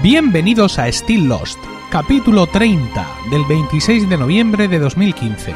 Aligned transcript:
Bienvenidos 0.00 0.78
a 0.78 0.86
Still 0.92 1.26
Lost, 1.26 1.58
capítulo 1.90 2.46
30 2.46 3.04
del 3.32 3.44
26 3.46 4.08
de 4.08 4.16
noviembre 4.16 4.68
de 4.68 4.78
2015. 4.78 5.52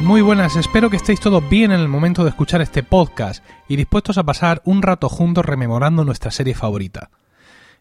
Muy 0.00 0.20
buenas, 0.20 0.56
espero 0.56 0.90
que 0.90 0.96
estéis 0.96 1.20
todos 1.20 1.48
bien 1.48 1.72
en 1.72 1.80
el 1.80 1.88
momento 1.88 2.24
de 2.24 2.30
escuchar 2.30 2.60
este 2.60 2.82
podcast 2.82 3.42
y 3.68 3.76
dispuestos 3.76 4.18
a 4.18 4.24
pasar 4.24 4.60
un 4.66 4.82
rato 4.82 5.08
juntos 5.08 5.46
rememorando 5.46 6.04
nuestra 6.04 6.30
serie 6.30 6.54
favorita. 6.54 7.08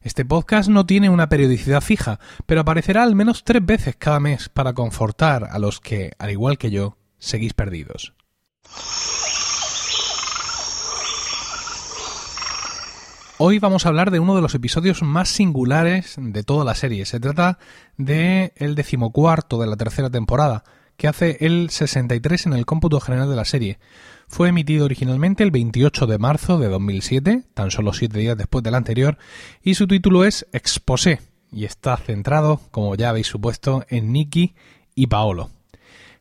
Este 0.01 0.23
podcast 0.23 0.69
no 0.69 0.85
tiene 0.85 1.09
una 1.09 1.27
periodicidad 1.27 1.81
fija, 1.81 2.21
pero 2.45 2.61
aparecerá 2.61 3.03
al 3.03 3.15
menos 3.15 3.43
tres 3.43 3.65
veces 3.65 3.97
cada 3.97 4.21
mes 4.21 4.47
para 4.47 4.71
confortar 4.71 5.49
a 5.51 5.59
los 5.59 5.81
que, 5.81 6.13
al 6.19 6.31
igual 6.31 6.57
que 6.57 6.71
yo, 6.71 6.97
seguís 7.17 7.53
perdidos. 7.53 8.13
Hoy 13.39 13.59
vamos 13.59 13.85
a 13.85 13.89
hablar 13.89 14.09
de 14.11 14.21
uno 14.21 14.35
de 14.37 14.41
los 14.41 14.55
episodios 14.55 15.01
más 15.01 15.27
singulares 15.27 16.15
de 16.17 16.43
toda 16.43 16.63
la 16.63 16.75
serie. 16.75 17.05
Se 17.05 17.19
trata 17.19 17.59
de 17.97 18.53
el 18.55 18.75
decimocuarto 18.75 19.59
de 19.59 19.67
la 19.67 19.75
tercera 19.75 20.09
temporada, 20.09 20.63
que 20.99 21.07
hace 21.07 21.37
el 21.39 21.69
63 21.69 22.47
en 22.47 22.53
el 22.53 22.65
cómputo 22.65 22.99
general 22.99 23.29
de 23.29 23.35
la 23.37 23.45
serie. 23.45 23.79
Fue 24.27 24.49
emitido 24.49 24.83
originalmente 24.83 25.43
el 25.43 25.49
28 25.49 26.05
de 26.05 26.17
marzo 26.17 26.59
de 26.59 26.67
2007, 26.67 27.45
tan 27.53 27.71
solo 27.71 27.93
siete 27.93 28.19
días 28.19 28.37
después 28.37 28.63
del 28.65 28.75
anterior, 28.75 29.17
y 29.63 29.75
su 29.75 29.87
título 29.87 30.25
es 30.25 30.45
Exposé, 30.51 31.21
y 31.53 31.63
está 31.63 31.95
centrado, 31.95 32.59
como 32.71 32.93
ya 32.95 33.09
habéis 33.09 33.27
supuesto, 33.27 33.85
en 33.87 34.11
Nicky 34.11 34.55
y 34.93 35.07
Paolo. 35.07 35.49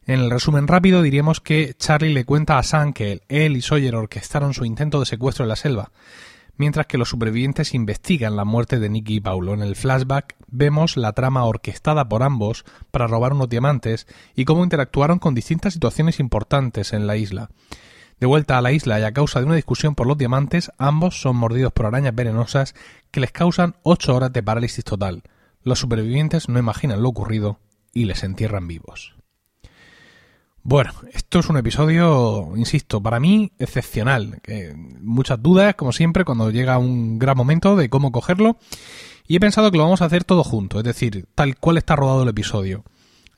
En 0.06 0.20
el 0.20 0.30
resumen 0.30 0.68
rápido 0.68 1.02
diríamos 1.02 1.40
que 1.40 1.74
Charlie 1.76 2.14
le 2.14 2.24
cuenta 2.24 2.56
a 2.56 2.62
Sam 2.62 2.92
que 2.92 3.20
él 3.28 3.56
y 3.56 3.62
Sawyer 3.62 3.96
orquestaron 3.96 4.54
su 4.54 4.64
intento 4.64 5.00
de 5.00 5.06
secuestro 5.06 5.44
en 5.44 5.48
la 5.48 5.56
selva, 5.56 5.90
mientras 6.58 6.86
que 6.86 6.98
los 6.98 7.08
supervivientes 7.08 7.72
investigan 7.72 8.36
la 8.36 8.44
muerte 8.44 8.78
de 8.78 8.90
Nicky 8.90 9.16
y 9.16 9.20
Paulo. 9.20 9.54
En 9.54 9.62
el 9.62 9.76
flashback 9.76 10.36
vemos 10.48 10.96
la 10.96 11.12
trama 11.12 11.44
orquestada 11.44 12.08
por 12.08 12.22
ambos 12.22 12.64
para 12.90 13.06
robar 13.06 13.32
unos 13.32 13.48
diamantes 13.48 14.06
y 14.34 14.44
cómo 14.44 14.64
interactuaron 14.64 15.18
con 15.18 15.34
distintas 15.34 15.72
situaciones 15.72 16.20
importantes 16.20 16.92
en 16.92 17.06
la 17.06 17.16
isla. 17.16 17.48
De 18.20 18.26
vuelta 18.26 18.58
a 18.58 18.62
la 18.62 18.72
isla 18.72 18.98
y 18.98 19.04
a 19.04 19.12
causa 19.12 19.38
de 19.38 19.46
una 19.46 19.54
discusión 19.54 19.94
por 19.94 20.08
los 20.08 20.18
diamantes, 20.18 20.72
ambos 20.76 21.20
son 21.20 21.36
mordidos 21.36 21.72
por 21.72 21.86
arañas 21.86 22.14
venenosas 22.14 22.74
que 23.12 23.20
les 23.20 23.30
causan 23.30 23.76
ocho 23.84 24.14
horas 24.14 24.32
de 24.32 24.42
parálisis 24.42 24.84
total. 24.84 25.22
Los 25.62 25.78
supervivientes 25.78 26.48
no 26.48 26.58
imaginan 26.58 27.02
lo 27.02 27.08
ocurrido 27.08 27.60
y 27.94 28.06
les 28.06 28.24
entierran 28.24 28.66
vivos. 28.66 29.17
Bueno, 30.70 30.92
esto 31.14 31.38
es 31.38 31.48
un 31.48 31.56
episodio, 31.56 32.52
insisto, 32.54 33.02
para 33.02 33.18
mí 33.18 33.52
excepcional. 33.58 34.42
muchas 35.00 35.42
dudas, 35.42 35.74
como 35.76 35.92
siempre, 35.92 36.26
cuando 36.26 36.50
llega 36.50 36.76
un 36.76 37.18
gran 37.18 37.38
momento 37.38 37.74
de 37.74 37.88
cómo 37.88 38.12
cogerlo. 38.12 38.58
Y 39.26 39.36
he 39.36 39.40
pensado 39.40 39.70
que 39.70 39.78
lo 39.78 39.84
vamos 39.84 40.02
a 40.02 40.04
hacer 40.04 40.24
todo 40.24 40.44
junto, 40.44 40.76
es 40.76 40.84
decir, 40.84 41.24
tal 41.34 41.56
cual 41.56 41.78
está 41.78 41.96
rodado 41.96 42.22
el 42.22 42.28
episodio. 42.28 42.84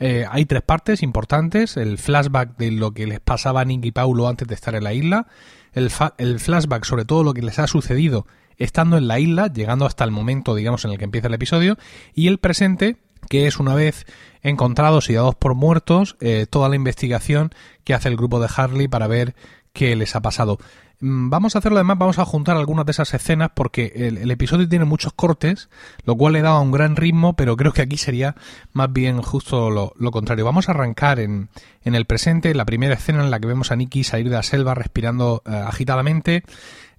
Eh, 0.00 0.26
hay 0.28 0.44
tres 0.44 0.62
partes 0.62 1.04
importantes, 1.04 1.76
el 1.76 1.98
flashback 1.98 2.56
de 2.56 2.72
lo 2.72 2.90
que 2.90 3.06
les 3.06 3.20
pasaba 3.20 3.60
a 3.60 3.64
Nick 3.64 3.84
y 3.84 3.92
Paulo 3.92 4.26
antes 4.26 4.48
de 4.48 4.56
estar 4.56 4.74
en 4.74 4.82
la 4.82 4.92
isla, 4.92 5.28
el, 5.72 5.92
el 6.18 6.40
flashback 6.40 6.84
sobre 6.84 7.04
todo 7.04 7.22
lo 7.22 7.32
que 7.32 7.42
les 7.42 7.60
ha 7.60 7.68
sucedido 7.68 8.26
estando 8.56 8.98
en 8.98 9.06
la 9.06 9.20
isla, 9.20 9.46
llegando 9.52 9.86
hasta 9.86 10.02
el 10.02 10.10
momento, 10.10 10.56
digamos, 10.56 10.84
en 10.84 10.90
el 10.90 10.98
que 10.98 11.04
empieza 11.04 11.28
el 11.28 11.34
episodio, 11.34 11.78
y 12.12 12.26
el 12.26 12.38
presente, 12.38 12.96
que 13.28 13.46
es 13.46 13.58
una 13.58 13.74
vez 13.74 14.06
encontrados 14.42 15.10
y 15.10 15.14
dados 15.14 15.34
por 15.34 15.54
muertos 15.54 16.16
eh, 16.20 16.46
toda 16.48 16.68
la 16.68 16.76
investigación 16.76 17.50
que 17.84 17.94
hace 17.94 18.08
el 18.08 18.16
grupo 18.16 18.40
de 18.40 18.48
Harley 18.54 18.88
para 18.88 19.06
ver 19.06 19.34
qué 19.72 19.94
les 19.96 20.16
ha 20.16 20.20
pasado. 20.20 20.58
Mm, 21.00 21.30
vamos 21.30 21.54
a 21.54 21.60
hacerlo 21.60 21.78
además, 21.78 21.98
vamos 21.98 22.18
a 22.18 22.24
juntar 22.24 22.56
algunas 22.56 22.84
de 22.84 22.92
esas 22.92 23.12
escenas 23.14 23.50
porque 23.54 23.92
el, 23.94 24.30
episodio 24.30 24.68
tiene 24.68 24.84
muchos 24.84 25.12
cortes, 25.14 25.70
lo 26.04 26.14
cual 26.16 26.34
le 26.34 26.42
da 26.42 26.58
un 26.60 26.70
gran 26.70 26.96
ritmo, 26.96 27.34
pero 27.34 27.56
creo 27.56 27.72
que 27.72 27.82
aquí 27.82 27.96
sería 27.96 28.36
más 28.72 28.92
bien 28.92 29.22
justo 29.22 29.70
lo, 29.70 30.10
contrario. 30.10 30.44
Vamos 30.44 30.68
a 30.68 30.72
arrancar 30.72 31.18
en, 31.18 31.48
en, 31.82 31.94
el 31.94 32.04
presente, 32.04 32.54
la 32.54 32.66
primera 32.66 32.94
escena 32.94 33.24
en 33.24 33.30
la 33.30 33.40
que 33.40 33.46
vemos 33.46 33.72
a 33.72 33.76
Nicky 33.76 34.04
salir 34.04 34.28
de 34.28 34.36
la 34.36 34.42
selva 34.42 34.74
respirando 34.74 35.42
eh, 35.46 35.50
agitadamente, 35.54 36.42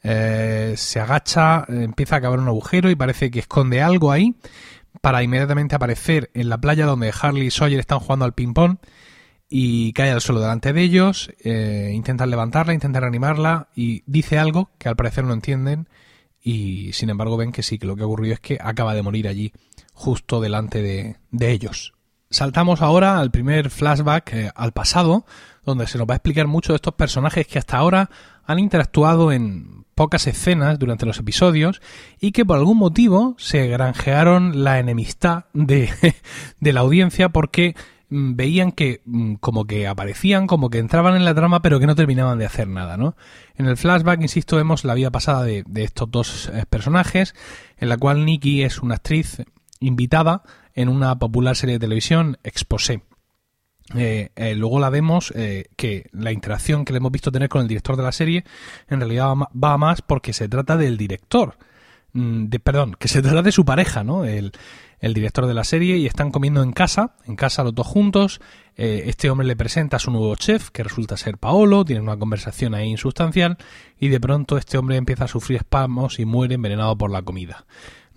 eh, 0.04 0.74
se 0.78 1.00
agacha, 1.00 1.64
empieza 1.68 2.16
a 2.16 2.22
cavar 2.22 2.40
un 2.40 2.48
agujero 2.48 2.90
y 2.90 2.96
parece 2.96 3.30
que 3.30 3.40
esconde 3.40 3.84
algo 3.84 4.12
ahí 4.12 4.36
para 5.00 5.24
inmediatamente 5.24 5.76
aparecer 5.76 6.30
en 6.34 6.50
la 6.50 6.60
playa 6.60 6.86
donde 6.86 7.14
Harley 7.20 7.48
y 7.48 7.52
Sawyer 7.52 7.80
están 7.80 8.00
jugando 8.00 8.26
al 8.26 8.34
ping-pong 8.34 8.78
y 9.50 9.94
cae 9.94 10.12
al 10.12 10.22
suelo 10.22 10.42
delante 10.42 10.74
de 10.74 10.82
ellos, 10.82 11.32
eh, 11.44 11.92
intentan 11.94 12.30
levantarla, 12.30 12.74
intentan 12.74 13.02
reanimarla 13.02 13.70
y 13.76 14.04
dice 14.06 14.40
algo 14.40 14.72
que 14.78 14.90
al 14.90 14.96
parecer 14.96 15.24
no 15.26 15.34
entienden 15.34 15.90
y 16.42 16.94
sin 16.94 17.10
embargo 17.10 17.38
ven 17.38 17.52
que 17.52 17.64
sí, 17.64 17.78
que 17.78 17.86
lo 17.86 17.96
que 17.96 18.04
ha 18.04 18.06
ocurrido 18.06 18.34
es 18.34 18.40
que 18.40 18.58
acaba 18.62 18.96
de 18.96 19.04
morir 19.04 19.28
allí, 19.28 19.54
justo 19.94 20.42
delante 20.42 20.82
de, 20.82 21.18
de 21.32 21.52
ellos. 21.52 21.94
Saltamos 22.32 22.82
ahora 22.82 23.20
al 23.20 23.30
primer 23.30 23.70
flashback, 23.70 24.34
eh, 24.34 24.52
al 24.56 24.72
pasado, 24.72 25.26
donde 25.66 25.86
se 25.86 25.98
nos 25.98 26.08
va 26.08 26.14
a 26.14 26.16
explicar 26.16 26.48
mucho 26.48 26.72
de 26.72 26.78
estos 26.78 26.94
personajes 26.94 27.46
que 27.46 27.60
hasta 27.60 27.78
ahora 27.78 28.10
han 28.46 28.58
interactuado 28.58 29.34
en 29.34 29.84
pocas 29.96 30.26
escenas 30.28 30.80
durante 30.80 31.06
los 31.06 31.20
episodios 31.20 31.82
y 32.22 32.32
que 32.32 32.46
por 32.46 32.58
algún 32.58 32.78
motivo 32.78 33.36
se 33.38 33.68
granjearon 33.68 34.64
la 34.64 34.80
enemistad 34.80 35.44
de, 35.54 35.90
de 36.62 36.74
la 36.74 36.80
audiencia 36.80 37.28
porque 37.28 37.76
mm, 38.10 38.36
veían 38.38 38.72
que 38.72 39.02
mm, 39.04 39.36
como 39.36 39.66
que 39.66 39.90
aparecían, 39.90 40.48
como 40.48 40.70
que 40.70 40.80
entraban 40.80 41.18
en 41.18 41.26
la 41.26 41.36
trama, 41.36 41.62
pero 41.62 41.82
que 41.82 41.86
no 41.86 41.96
terminaban 41.96 42.40
de 42.40 42.46
hacer 42.46 42.70
nada, 42.70 42.96
¿no? 42.96 43.18
En 43.58 43.66
el 43.66 43.76
flashback, 43.76 44.22
insisto, 44.22 44.56
vemos 44.56 44.86
la 44.86 44.94
vida 44.94 45.12
pasada 45.12 45.44
de, 45.44 45.66
de 45.68 45.84
estos 45.84 46.10
dos 46.10 46.50
eh, 46.54 46.64
personajes, 46.70 47.36
en 47.76 47.90
la 47.90 47.98
cual 47.98 48.24
Nikki 48.24 48.64
es 48.64 48.82
una 48.82 48.96
actriz 48.96 49.44
invitada 49.82 50.44
en 50.74 50.90
una 50.90 51.18
popular 51.20 51.56
serie 51.56 51.76
de 51.76 51.80
televisión, 51.80 52.38
Exposé. 52.44 53.02
Eh, 53.96 54.30
eh, 54.36 54.56
luego 54.56 54.80
la 54.80 54.90
vemos 54.90 55.34
eh, 55.36 55.66
que 55.76 56.10
la 56.14 56.32
interacción 56.32 56.86
que 56.86 56.94
le 56.94 56.98
hemos 56.98 57.12
visto 57.12 57.32
tener 57.32 57.50
con 57.50 57.62
el 57.62 57.68
director 57.68 57.98
de 57.98 58.04
la 58.04 58.12
serie 58.12 58.46
en 58.88 59.00
realidad 59.00 59.34
va, 59.36 59.78
más 59.78 60.02
porque 60.02 60.34
se 60.34 60.48
trata 60.48 60.78
del 60.78 60.98
director, 60.98 61.58
mm, 62.14 62.46
de, 62.46 62.60
perdón, 62.60 62.96
que 62.98 63.08
se 63.08 63.22
trata 63.22 63.42
de 63.42 63.52
su 63.52 63.66
pareja, 63.66 64.04
¿no? 64.04 64.24
El, 64.24 64.52
el, 65.00 65.14
director 65.14 65.46
de 65.46 65.54
la 65.54 65.64
serie 65.64 65.98
y 65.98 66.06
están 66.06 66.32
comiendo 66.32 66.64
en 66.64 66.72
casa, 66.72 67.16
en 67.26 67.36
casa 67.36 67.64
los 67.64 67.76
dos 67.76 67.88
juntos. 67.88 68.40
este 68.76 69.30
hombre 69.30 69.46
le 69.46 69.56
presenta 69.56 69.98
a 69.98 70.00
su 70.00 70.12
nuevo 70.12 70.36
chef, 70.36 70.70
que 70.70 70.84
resulta 70.84 71.18
ser 71.18 71.38
Paolo, 71.38 71.84
tienen 71.84 72.04
una 72.04 72.18
conversación 72.18 72.74
ahí 72.74 72.90
insustancial 72.90 73.58
y 74.00 74.08
de 74.08 74.20
pronto 74.20 74.58
este 74.58 74.78
hombre 74.78 74.96
empieza 74.96 75.26
a 75.26 75.28
sufrir 75.28 75.58
espasmos 75.58 76.20
y 76.20 76.26
muere 76.26 76.56
envenenado 76.56 76.98
por 76.98 77.12
la 77.12 77.22
comida. 77.22 77.66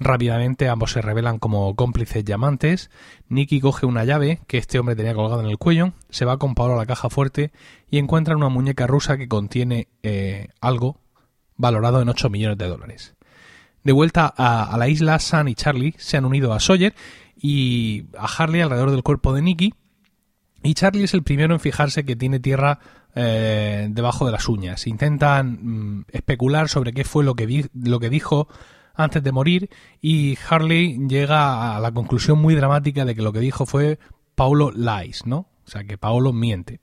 Rápidamente 0.01 0.69
ambos 0.69 0.93
se 0.93 1.03
revelan 1.03 1.39
como 1.39 1.75
cómplices 1.77 2.25
llamantes. 2.25 2.91
Nicky 3.29 3.61
coge 3.61 3.87
una 3.87 4.05
llave 4.05 4.41
que 4.49 4.59
este 4.59 4.79
hombre 4.79 4.97
tenía 4.97 5.15
colgada 5.15 5.43
en 5.43 5.49
el 5.49 5.59
cuello, 5.59 5.93
se 6.11 6.25
va 6.25 6.39
con 6.39 6.55
Paolo 6.55 6.75
a 6.75 6.79
la 6.79 6.87
caja 6.87 7.11
fuerte 7.11 7.53
y 7.89 7.99
encuentra 7.99 8.37
una 8.37 8.49
muñeca 8.49 8.87
rusa 8.87 9.17
que 9.17 9.29
contiene 9.29 9.89
eh, 10.03 10.49
algo 10.61 10.99
valorado 11.57 12.03
en 12.03 12.09
8 12.09 12.29
millones 12.29 12.59
de 12.59 12.67
dólares. 12.67 13.15
De 13.85 13.93
vuelta 13.93 14.33
a, 14.37 14.77
la 14.79 14.89
isla, 14.89 15.19
Sam 15.19 15.49
y 15.49 15.55
Charlie 15.55 15.95
se 15.99 16.17
han 16.17 16.25
unido 16.25 16.55
a 16.55 16.61
Sawyer 16.61 16.95
y 17.37 18.07
a 18.19 18.27
Harley 18.27 18.63
alrededor 18.63 18.91
del 18.91 19.03
cuerpo 19.03 19.33
de 19.35 19.43
Nicky. 19.43 19.75
Y 20.63 20.73
Charlie 20.73 21.05
es 21.05 21.13
el 21.13 21.23
primero 21.23 21.53
en 21.53 21.61
fijarse 21.61 22.05
que 22.05 22.17
tiene 22.17 22.41
tierra 22.41 22.79
eh, 23.15 23.87
debajo 23.91 24.25
de 24.25 24.33
las 24.33 24.49
uñas. 24.49 24.87
Intentan 24.87 25.59
mm, 25.61 26.05
especular 26.09 26.71
sobre 26.71 26.95
qué 26.95 27.05
fue 27.05 27.23
lo 27.23 27.35
que, 27.35 27.69
lo 27.75 28.01
que 28.01 28.09
dijo 28.09 28.49
antes 28.95 29.23
de 29.23 29.33
morir 29.33 29.71
y 30.01 30.39
Harley 30.49 30.99
llega 31.09 31.77
a 31.77 31.81
la 31.81 31.93
conclusión 31.93 32.39
muy 32.39 32.55
dramática 32.55 33.05
de 33.05 33.15
que 33.15 33.23
lo 33.23 33.33
que 33.33 33.41
dijo 33.41 33.67
fue 33.67 33.99
Paulo 34.35 34.73
lies, 34.73 35.27
¿no? 35.27 35.49
O 35.67 35.71
sea, 35.71 35.85
que 35.85 35.99
Paulo 35.99 36.33
miente. 36.33 36.81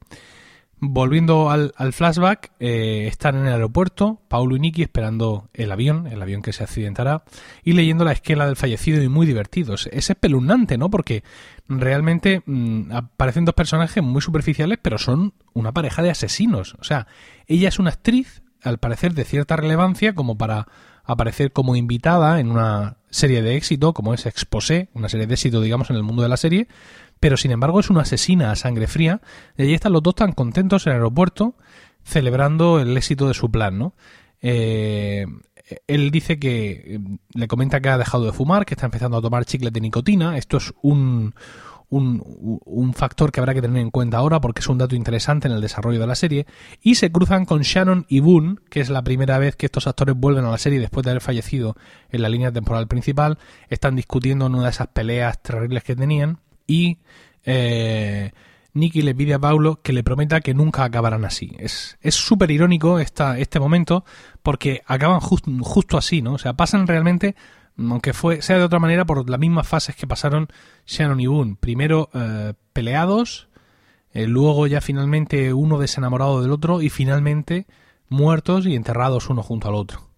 Volviendo 0.84 1.52
al, 1.52 1.74
flashback, 1.94 2.54
eh, 2.60 3.06
están 3.06 3.36
en 3.36 3.46
el 3.46 3.54
aeropuerto, 3.54 4.20
Paulo 4.28 4.56
y 4.56 4.60
Nicky 4.60 4.82
esperando 4.82 5.48
el 5.54 5.72
avión, 5.72 6.08
el 6.08 6.20
avión 6.20 6.42
que 6.42 6.54
se 6.54 6.64
accidentará, 6.64 7.24
y 7.64 7.74
leyendo 7.74 8.04
la 8.04 8.14
esquela 8.14 8.48
del 8.48 8.56
fallecido 8.56 9.04
y 9.04 9.08
muy 9.08 9.28
divertidos. 9.28 9.88
Es 9.92 10.10
espeluznante, 10.10 10.80
¿no? 10.80 10.90
Porque 10.90 11.24
realmente 11.68 12.42
mm, 12.48 12.94
aparecen 12.94 13.46
dos 13.46 13.54
personajes 13.54 14.04
muy 14.04 14.24
superficiales, 14.24 14.80
pero 14.82 14.98
son 14.98 15.36
una 15.54 15.72
pareja 15.72 16.02
de 16.02 16.10
asesinos. 16.10 16.76
O 16.80 16.84
sea, 16.84 17.06
ella 17.46 17.70
es 17.70 17.78
una 17.78 17.92
actriz, 17.92 18.42
al 18.64 18.80
parecer 18.80 19.14
de 19.14 19.26
cierta 19.26 19.56
relevancia, 19.58 20.16
como 20.16 20.36
para 20.36 20.68
aparecer 21.12 21.52
como 21.52 21.76
invitada 21.76 22.40
en 22.40 22.52
una 22.52 22.98
serie 23.10 23.42
de 23.42 23.56
éxito, 23.56 23.94
como 23.94 24.14
es 24.14 24.26
Exposé, 24.26 24.90
una 24.94 25.10
serie 25.10 25.28
de 25.28 25.34
éxito, 25.34 25.62
digamos, 25.62 25.90
en 25.90 25.96
el 25.98 26.04
mundo 26.04 26.24
de 26.24 26.30
la 26.30 26.38
serie, 26.38 26.68
pero 27.20 27.38
sin 27.38 27.52
embargo 27.52 27.80
es 27.80 27.90
una 27.90 28.02
asesina 28.02 28.52
a 28.52 28.56
sangre 28.56 28.88
fría, 28.88 29.22
y 29.58 29.64
allí 29.64 29.74
están 29.74 29.94
los 29.94 30.04
dos 30.04 30.16
tan 30.16 30.32
contentos 30.32 30.88
en 30.88 30.92
el 30.94 30.98
aeropuerto, 30.98 31.56
celebrando 32.04 32.80
el 32.80 32.96
éxito 32.98 33.28
de 33.28 33.34
su 33.34 33.52
plan, 33.52 33.78
¿no? 33.78 33.94
Eh, 34.42 35.26
él 35.88 36.12
dice 36.12 36.40
que 36.40 37.00
le 37.34 37.48
comenta 37.48 37.80
que 37.80 37.90
ha 37.90 37.98
dejado 37.98 38.26
de 38.26 38.34
fumar, 38.34 38.66
que 38.66 38.74
está 38.74 38.86
empezando 38.86 39.18
a 39.18 39.22
tomar 39.22 39.46
chicles 39.46 39.72
de 39.72 39.82
nicotina. 39.82 40.38
Esto 40.38 40.58
es 40.58 40.74
un, 40.82 41.34
un, 41.92 42.94
factor 42.96 43.32
que 43.32 43.40
habrá 43.40 43.54
que 43.54 43.62
tener 43.62 43.82
en 43.82 43.92
cuenta 43.92 44.18
ahora 44.18 44.40
porque 44.40 44.62
es 44.62 44.68
un 44.68 44.78
dato 44.78 44.96
interesante 44.96 45.48
en 45.48 45.54
el 45.54 45.62
desarrollo 45.62 46.00
de 46.00 46.08
la 46.08 46.16
serie. 46.16 46.46
Y 46.82 46.96
se 46.96 47.12
cruzan 47.12 47.46
con 47.46 47.62
Shannon 47.62 48.06
y 48.08 48.22
Boone, 48.22 48.56
que 48.70 48.80
es 48.80 48.90
la 48.90 49.04
primera 49.04 49.38
vez 49.38 49.56
que 49.56 49.66
estos 49.66 49.88
actores 49.88 50.16
vuelven 50.16 50.46
a 50.46 50.52
la 50.52 50.58
serie 50.58 50.80
después 50.80 51.04
de 51.04 51.12
haber 51.12 51.22
fallecido 51.22 51.76
en 52.10 52.22
la 52.22 52.30
línea 52.30 52.52
temporal 52.52 52.88
principal. 52.88 53.38
Están 53.70 53.96
discutiendo 53.96 54.46
en 54.46 54.56
una 54.56 54.64
de 54.66 54.70
esas 54.70 54.88
peleas 54.88 55.42
terribles 55.42 55.84
que 55.84 55.96
tenían. 55.96 56.40
Y 56.66 57.00
eh, 57.44 58.32
Nicky 58.74 59.02
le 59.02 59.14
pide 59.14 59.34
a 59.34 59.40
Paulo 59.40 59.82
que 59.82 59.92
le 59.92 60.04
prometa 60.04 60.40
que 60.40 60.54
nunca 60.54 60.86
acabarán 60.86 61.26
así. 61.26 61.52
Es 61.60 61.98
súper 62.10 62.52
irónico 62.52 63.00
este 63.00 63.60
momento 63.60 64.06
porque 64.42 64.82
acaban 64.86 65.20
justo 65.20 65.98
así, 65.98 66.22
¿no? 66.22 66.34
O 66.34 66.38
sea, 66.38 66.54
pasan 66.54 66.88
realmente, 66.88 67.36
aunque 67.78 68.14
fue, 68.14 68.42
sea 68.42 68.58
de 68.58 68.64
otra 68.64 68.80
manera, 68.80 69.06
por 69.06 69.30
las 69.30 69.40
mismas 69.40 69.68
fases 69.68 69.96
que 69.96 70.08
pasaron 70.08 70.48
Shannon 70.86 71.20
y 71.20 71.28
Boone. 71.28 71.58
Primero 71.60 72.10
eh, 72.14 72.54
peleados, 72.74 73.48
eh, 74.14 74.28
luego 74.28 74.68
ya 74.68 74.82
finalmente 74.82 75.54
uno 75.54 75.80
desenamorado 75.80 76.42
del 76.42 76.52
otro 76.52 76.82
y 76.82 76.90
finalmente 76.90 77.66
muertos 78.10 78.66
y 78.66 78.76
enterrados 78.76 79.30
uno 79.30 79.42
junto 79.42 79.70
al 79.70 79.76
otro. 79.76 80.11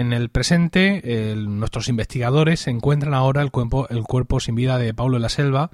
En 0.00 0.14
el 0.14 0.30
presente, 0.30 1.34
nuestros 1.36 1.90
investigadores 1.90 2.66
encuentran 2.68 3.12
ahora 3.12 3.42
el 3.42 3.50
cuerpo, 3.50 3.86
el 3.90 4.02
cuerpo 4.04 4.40
sin 4.40 4.54
vida 4.54 4.78
de 4.78 4.94
Paulo 4.94 5.16
en 5.16 5.22
la 5.22 5.28
selva 5.28 5.70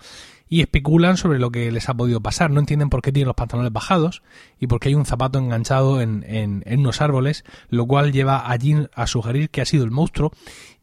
y 0.49 0.63
especulan 0.63 1.17
sobre 1.17 1.39
lo 1.39 1.53
que 1.53 1.71
les 1.71 1.89
ha 1.89 1.95
podido 1.95 2.21
pasar. 2.21 2.51
No 2.51 2.59
entienden 2.59 2.91
por 2.91 3.03
qué 3.03 3.13
tiene 3.13 3.27
los 3.27 3.37
pantalones 3.37 3.73
bajados 3.73 4.25
y 4.59 4.67
por 4.67 4.81
qué 4.81 4.89
hay 4.89 4.97
un 4.97 5.07
zapato 5.07 5.39
enganchado 5.39 6.01
en, 6.01 6.25
en, 6.27 6.65
unos 6.81 7.01
árboles, 7.03 7.45
lo 7.69 7.87
cual 7.87 8.11
lleva 8.11 8.51
a 8.51 8.59
Jin 8.59 8.89
a 8.97 9.07
sugerir 9.07 9.49
que 9.49 9.61
ha 9.61 9.65
sido 9.65 9.85
el 9.85 9.93
monstruo 9.93 10.33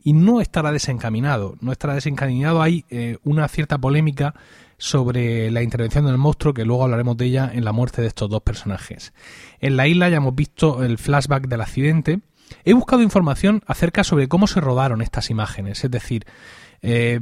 y 0.02 0.14
no 0.14 0.40
estará 0.40 0.72
desencaminado. 0.72 1.58
No 1.60 1.74
estará 1.74 1.96
desencaminado. 1.96 2.62
Hay 2.62 2.86
eh, 2.92 3.18
una 3.26 3.50
cierta 3.50 3.78
polémica 3.78 4.36
sobre 4.78 5.52
la 5.52 5.64
intervención 5.64 6.06
del 6.06 6.18
monstruo, 6.18 6.54
que 6.54 6.64
luego 6.64 6.86
hablaremos 6.86 7.18
de 7.18 7.26
ella 7.26 7.52
en 7.54 7.66
la 7.66 7.74
muerte 7.74 8.02
de 8.02 8.08
estos 8.08 8.30
dos 8.30 8.42
personajes. 8.42 9.14
En 9.60 9.76
la 9.76 9.86
isla 9.86 10.08
ya 10.08 10.18
hemos 10.18 10.34
visto 10.34 10.82
el 10.82 10.98
flashback 10.98 11.50
del 11.50 11.60
accidente. 11.60 12.22
He 12.64 12.74
buscado 12.74 13.02
información 13.02 13.62
acerca 13.68 14.04
sobre 14.04 14.28
cómo 14.28 14.48
se 14.48 14.62
rodaron 14.62 15.02
estas 15.02 15.30
imágenes, 15.30 15.84
es 15.84 15.92
decir, 15.92 16.26
eh, 16.82 17.20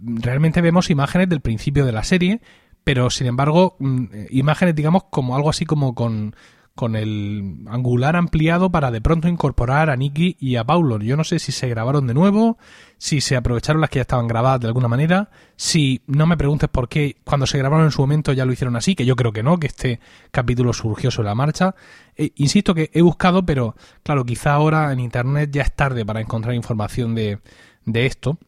realmente 0.00 0.60
vemos 0.60 0.90
imágenes 0.90 1.28
del 1.28 1.40
principio 1.40 1.84
de 1.84 1.92
la 1.92 2.04
serie, 2.04 2.40
pero 2.84 3.10
sin 3.10 3.26
embargo, 3.26 3.76
mm, 3.78 4.04
imágenes, 4.30 4.74
digamos, 4.74 5.04
como 5.10 5.36
algo 5.36 5.50
así 5.50 5.64
como 5.64 5.94
con, 5.94 6.34
con 6.74 6.96
el 6.96 7.64
angular 7.68 8.16
ampliado 8.16 8.70
para 8.70 8.90
de 8.90 9.00
pronto 9.00 9.28
incorporar 9.28 9.90
a 9.90 9.96
Nicky 9.96 10.36
y 10.40 10.56
a 10.56 10.64
Paulo. 10.64 10.98
Yo 11.00 11.16
no 11.16 11.24
sé 11.24 11.38
si 11.38 11.52
se 11.52 11.68
grabaron 11.68 12.06
de 12.06 12.14
nuevo, 12.14 12.56
si 12.96 13.20
se 13.20 13.36
aprovecharon 13.36 13.80
las 13.80 13.90
que 13.90 13.98
ya 13.98 14.02
estaban 14.02 14.26
grabadas 14.26 14.60
de 14.60 14.68
alguna 14.68 14.88
manera, 14.88 15.30
si 15.56 16.02
no 16.06 16.26
me 16.26 16.36
preguntes 16.36 16.70
por 16.70 16.88
qué 16.88 17.16
cuando 17.24 17.46
se 17.46 17.58
grabaron 17.58 17.84
en 17.84 17.92
su 17.92 18.00
momento 18.00 18.32
ya 18.32 18.46
lo 18.46 18.52
hicieron 18.52 18.76
así, 18.76 18.94
que 18.94 19.04
yo 19.04 19.16
creo 19.16 19.32
que 19.32 19.42
no, 19.42 19.58
que 19.58 19.66
este 19.66 20.00
capítulo 20.30 20.72
surgió 20.72 21.10
sobre 21.10 21.28
la 21.28 21.34
marcha. 21.34 21.74
Eh, 22.16 22.30
insisto 22.36 22.74
que 22.74 22.90
he 22.94 23.02
buscado, 23.02 23.44
pero 23.44 23.74
claro, 24.02 24.24
quizá 24.24 24.54
ahora 24.54 24.92
en 24.92 25.00
Internet 25.00 25.50
ya 25.52 25.62
es 25.62 25.72
tarde 25.72 26.06
para 26.06 26.20
encontrar 26.20 26.54
información 26.54 27.14
de, 27.14 27.38
de 27.84 28.06
esto. 28.06 28.38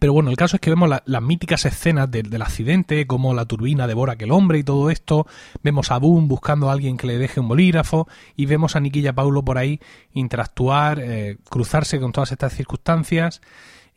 Pero 0.00 0.12
bueno, 0.12 0.30
el 0.30 0.36
caso 0.36 0.56
es 0.56 0.60
que 0.60 0.70
vemos 0.70 0.90
las 1.04 1.22
míticas 1.22 1.64
escenas 1.64 2.10
del 2.10 2.42
accidente, 2.42 3.06
como 3.06 3.34
la 3.34 3.46
turbina 3.46 3.86
devora 3.86 4.12
aquel 4.12 4.30
hombre 4.30 4.58
y 4.58 4.62
todo 4.62 4.90
esto. 4.90 5.26
Vemos 5.62 5.90
a 5.90 5.98
Boom 5.98 6.28
buscando 6.28 6.68
a 6.68 6.72
alguien 6.72 6.96
que 6.96 7.06
le 7.06 7.18
deje 7.18 7.40
un 7.40 7.48
bolígrafo 7.48 8.06
y 8.36 8.46
vemos 8.46 8.76
a 8.76 8.80
Nicky 8.80 9.00
y 9.00 9.06
a 9.06 9.14
Paulo 9.14 9.44
por 9.44 9.58
ahí 9.58 9.80
interactuar, 10.12 11.00
eh, 11.00 11.38
cruzarse 11.48 11.98
con 12.00 12.12
todas 12.12 12.32
estas 12.32 12.52
circunstancias. 12.52 13.40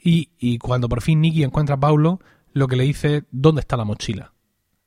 Y, 0.03 0.57
cuando 0.57 0.89
por 0.89 1.01
fin 1.01 1.21
Nicky 1.21 1.43
encuentra 1.43 1.75
a 1.75 1.79
Paulo, 1.79 2.19
lo 2.53 2.67
que 2.67 2.75
le 2.75 2.85
dice, 2.85 3.25
¿dónde 3.29 3.61
está 3.61 3.77
la 3.77 3.85
mochila? 3.85 4.33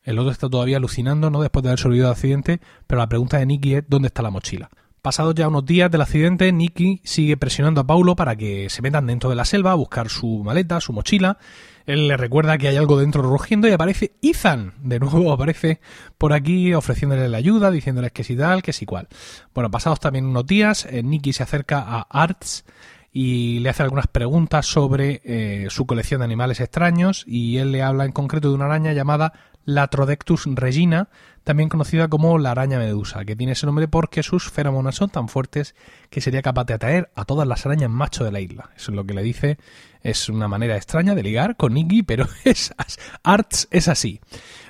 El 0.02 0.18
otro 0.18 0.32
está 0.32 0.48
todavía 0.48 0.78
alucinando, 0.78 1.30
¿no? 1.30 1.40
Después 1.40 1.62
de 1.62 1.68
haber 1.68 1.78
sobrevivido 1.78 2.08
al 2.08 2.14
accidente, 2.14 2.60
pero 2.86 2.98
la 2.98 3.08
pregunta 3.08 3.38
de 3.38 3.46
Nicky 3.46 3.74
es, 3.74 3.84
¿dónde 3.88 4.08
está 4.08 4.22
la 4.22 4.30
mochila? 4.30 4.70
Pasados 5.04 5.34
ya 5.34 5.48
unos 5.48 5.66
días 5.66 5.90
del 5.90 6.00
accidente, 6.00 6.50
Nicky 6.50 7.02
sigue 7.04 7.36
presionando 7.36 7.82
a 7.82 7.86
Paulo 7.86 8.16
para 8.16 8.36
que 8.36 8.70
se 8.70 8.80
metan 8.80 9.06
dentro 9.06 9.28
de 9.28 9.36
la 9.36 9.44
selva 9.44 9.72
a 9.72 9.74
buscar 9.74 10.08
su 10.08 10.42
maleta, 10.42 10.80
su 10.80 10.94
mochila. 10.94 11.36
Él 11.84 12.08
le 12.08 12.16
recuerda 12.16 12.56
que 12.56 12.68
hay 12.68 12.78
algo 12.78 12.98
dentro 12.98 13.20
rugiendo 13.20 13.68
y 13.68 13.72
aparece 13.72 14.12
Ethan. 14.22 14.72
De 14.78 14.98
nuevo 14.98 15.30
aparece 15.34 15.82
por 16.16 16.32
aquí 16.32 16.72
ofreciéndole 16.72 17.28
la 17.28 17.36
ayuda, 17.36 17.70
diciéndoles 17.70 18.12
que 18.12 18.24
sí 18.24 18.34
tal, 18.34 18.62
que 18.62 18.72
sí 18.72 18.86
cual. 18.86 19.08
Bueno, 19.54 19.70
pasados 19.70 20.00
también 20.00 20.24
unos 20.24 20.46
días, 20.46 20.86
eh, 20.86 21.02
Nicky 21.02 21.34
se 21.34 21.42
acerca 21.42 21.80
a 21.80 22.06
Arts 22.08 22.64
y 23.12 23.58
le 23.58 23.68
hace 23.68 23.82
algunas 23.82 24.06
preguntas 24.06 24.64
sobre 24.64 25.20
eh, 25.22 25.66
su 25.68 25.84
colección 25.84 26.20
de 26.20 26.24
animales 26.24 26.60
extraños 26.60 27.24
y 27.26 27.58
él 27.58 27.72
le 27.72 27.82
habla 27.82 28.06
en 28.06 28.12
concreto 28.12 28.48
de 28.48 28.54
una 28.54 28.64
araña 28.64 28.94
llamada 28.94 29.34
Latrodectus 29.64 30.46
regina, 30.46 31.08
también 31.42 31.68
conocida 31.68 32.08
como 32.08 32.38
la 32.38 32.50
araña 32.50 32.78
medusa, 32.78 33.24
que 33.24 33.36
tiene 33.36 33.52
ese 33.52 33.66
nombre 33.66 33.88
porque 33.88 34.22
sus 34.22 34.50
feromonas 34.50 34.96
son 34.96 35.10
tan 35.10 35.28
fuertes 35.28 35.74
que 36.10 36.20
sería 36.20 36.42
capaz 36.42 36.64
de 36.64 36.74
atraer 36.74 37.10
a 37.14 37.24
todas 37.24 37.46
las 37.46 37.64
arañas 37.66 37.90
macho 37.90 38.24
de 38.24 38.32
la 38.32 38.40
isla. 38.40 38.70
Eso 38.76 38.92
es 38.92 38.96
lo 38.96 39.04
que 39.04 39.14
le 39.14 39.22
dice. 39.22 39.58
Es 40.02 40.28
una 40.28 40.48
manera 40.48 40.76
extraña 40.76 41.14
de 41.14 41.22
ligar 41.22 41.56
con 41.56 41.74
Nicky, 41.74 42.02
pero 42.02 42.26
es, 42.44 42.74
Arts 43.22 43.68
es 43.70 43.88
así. 43.88 44.20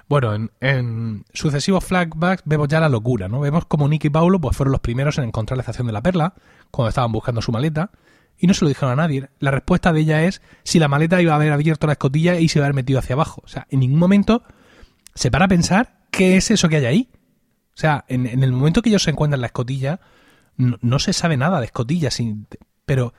Bueno, 0.08 0.48
en, 0.60 1.24
sucesivos 1.32 1.84
flashbacks 1.84 2.42
vemos 2.44 2.68
ya 2.68 2.80
la 2.80 2.88
locura, 2.88 3.28
¿no? 3.28 3.40
Vemos 3.40 3.64
como 3.64 3.88
Nicky 3.88 4.08
y 4.08 4.10
Paulo 4.10 4.40
pues, 4.40 4.56
fueron 4.56 4.72
los 4.72 4.80
primeros 4.80 5.18
en 5.18 5.24
encontrar 5.24 5.56
la 5.56 5.62
estación 5.62 5.86
de 5.86 5.92
la 5.92 6.02
perla, 6.02 6.34
cuando 6.70 6.90
estaban 6.90 7.10
buscando 7.10 7.40
su 7.40 7.52
maleta, 7.52 7.90
y 8.38 8.46
no 8.46 8.54
se 8.54 8.64
lo 8.64 8.68
dijeron 8.68 8.92
a 8.92 8.96
nadie. 8.96 9.28
La 9.38 9.50
respuesta 9.50 9.92
de 9.92 10.00
ella 10.00 10.24
es 10.24 10.42
si 10.62 10.78
la 10.78 10.88
maleta 10.88 11.22
iba 11.22 11.32
a 11.32 11.36
haber 11.36 11.52
abierto 11.52 11.86
la 11.86 11.94
escotilla 11.94 12.38
y 12.38 12.48
se 12.48 12.58
iba 12.58 12.64
a 12.64 12.66
haber 12.66 12.74
metido 12.74 12.98
hacia 12.98 13.14
abajo. 13.14 13.42
O 13.44 13.48
sea, 13.48 13.66
en 13.70 13.80
ningún 13.80 13.98
momento 13.98 14.42
se 15.14 15.30
para 15.30 15.46
a 15.46 15.48
pensar 15.48 16.06
qué 16.10 16.36
es 16.36 16.50
eso 16.50 16.68
que 16.68 16.76
hay 16.76 16.86
ahí. 16.86 17.08
O 17.74 17.76
sea, 17.76 18.04
en, 18.08 18.26
el 18.26 18.52
momento 18.52 18.82
que 18.82 18.88
ellos 18.88 19.02
se 19.02 19.10
encuentran 19.10 19.38
en 19.38 19.42
la 19.42 19.48
escotilla, 19.48 20.00
no, 20.56 20.98
se 20.98 21.12
sabe 21.12 21.36
nada 21.36 21.58
de 21.58 21.66
escotilla, 21.66 22.10
sin, 22.10 22.46
pero 22.86 23.14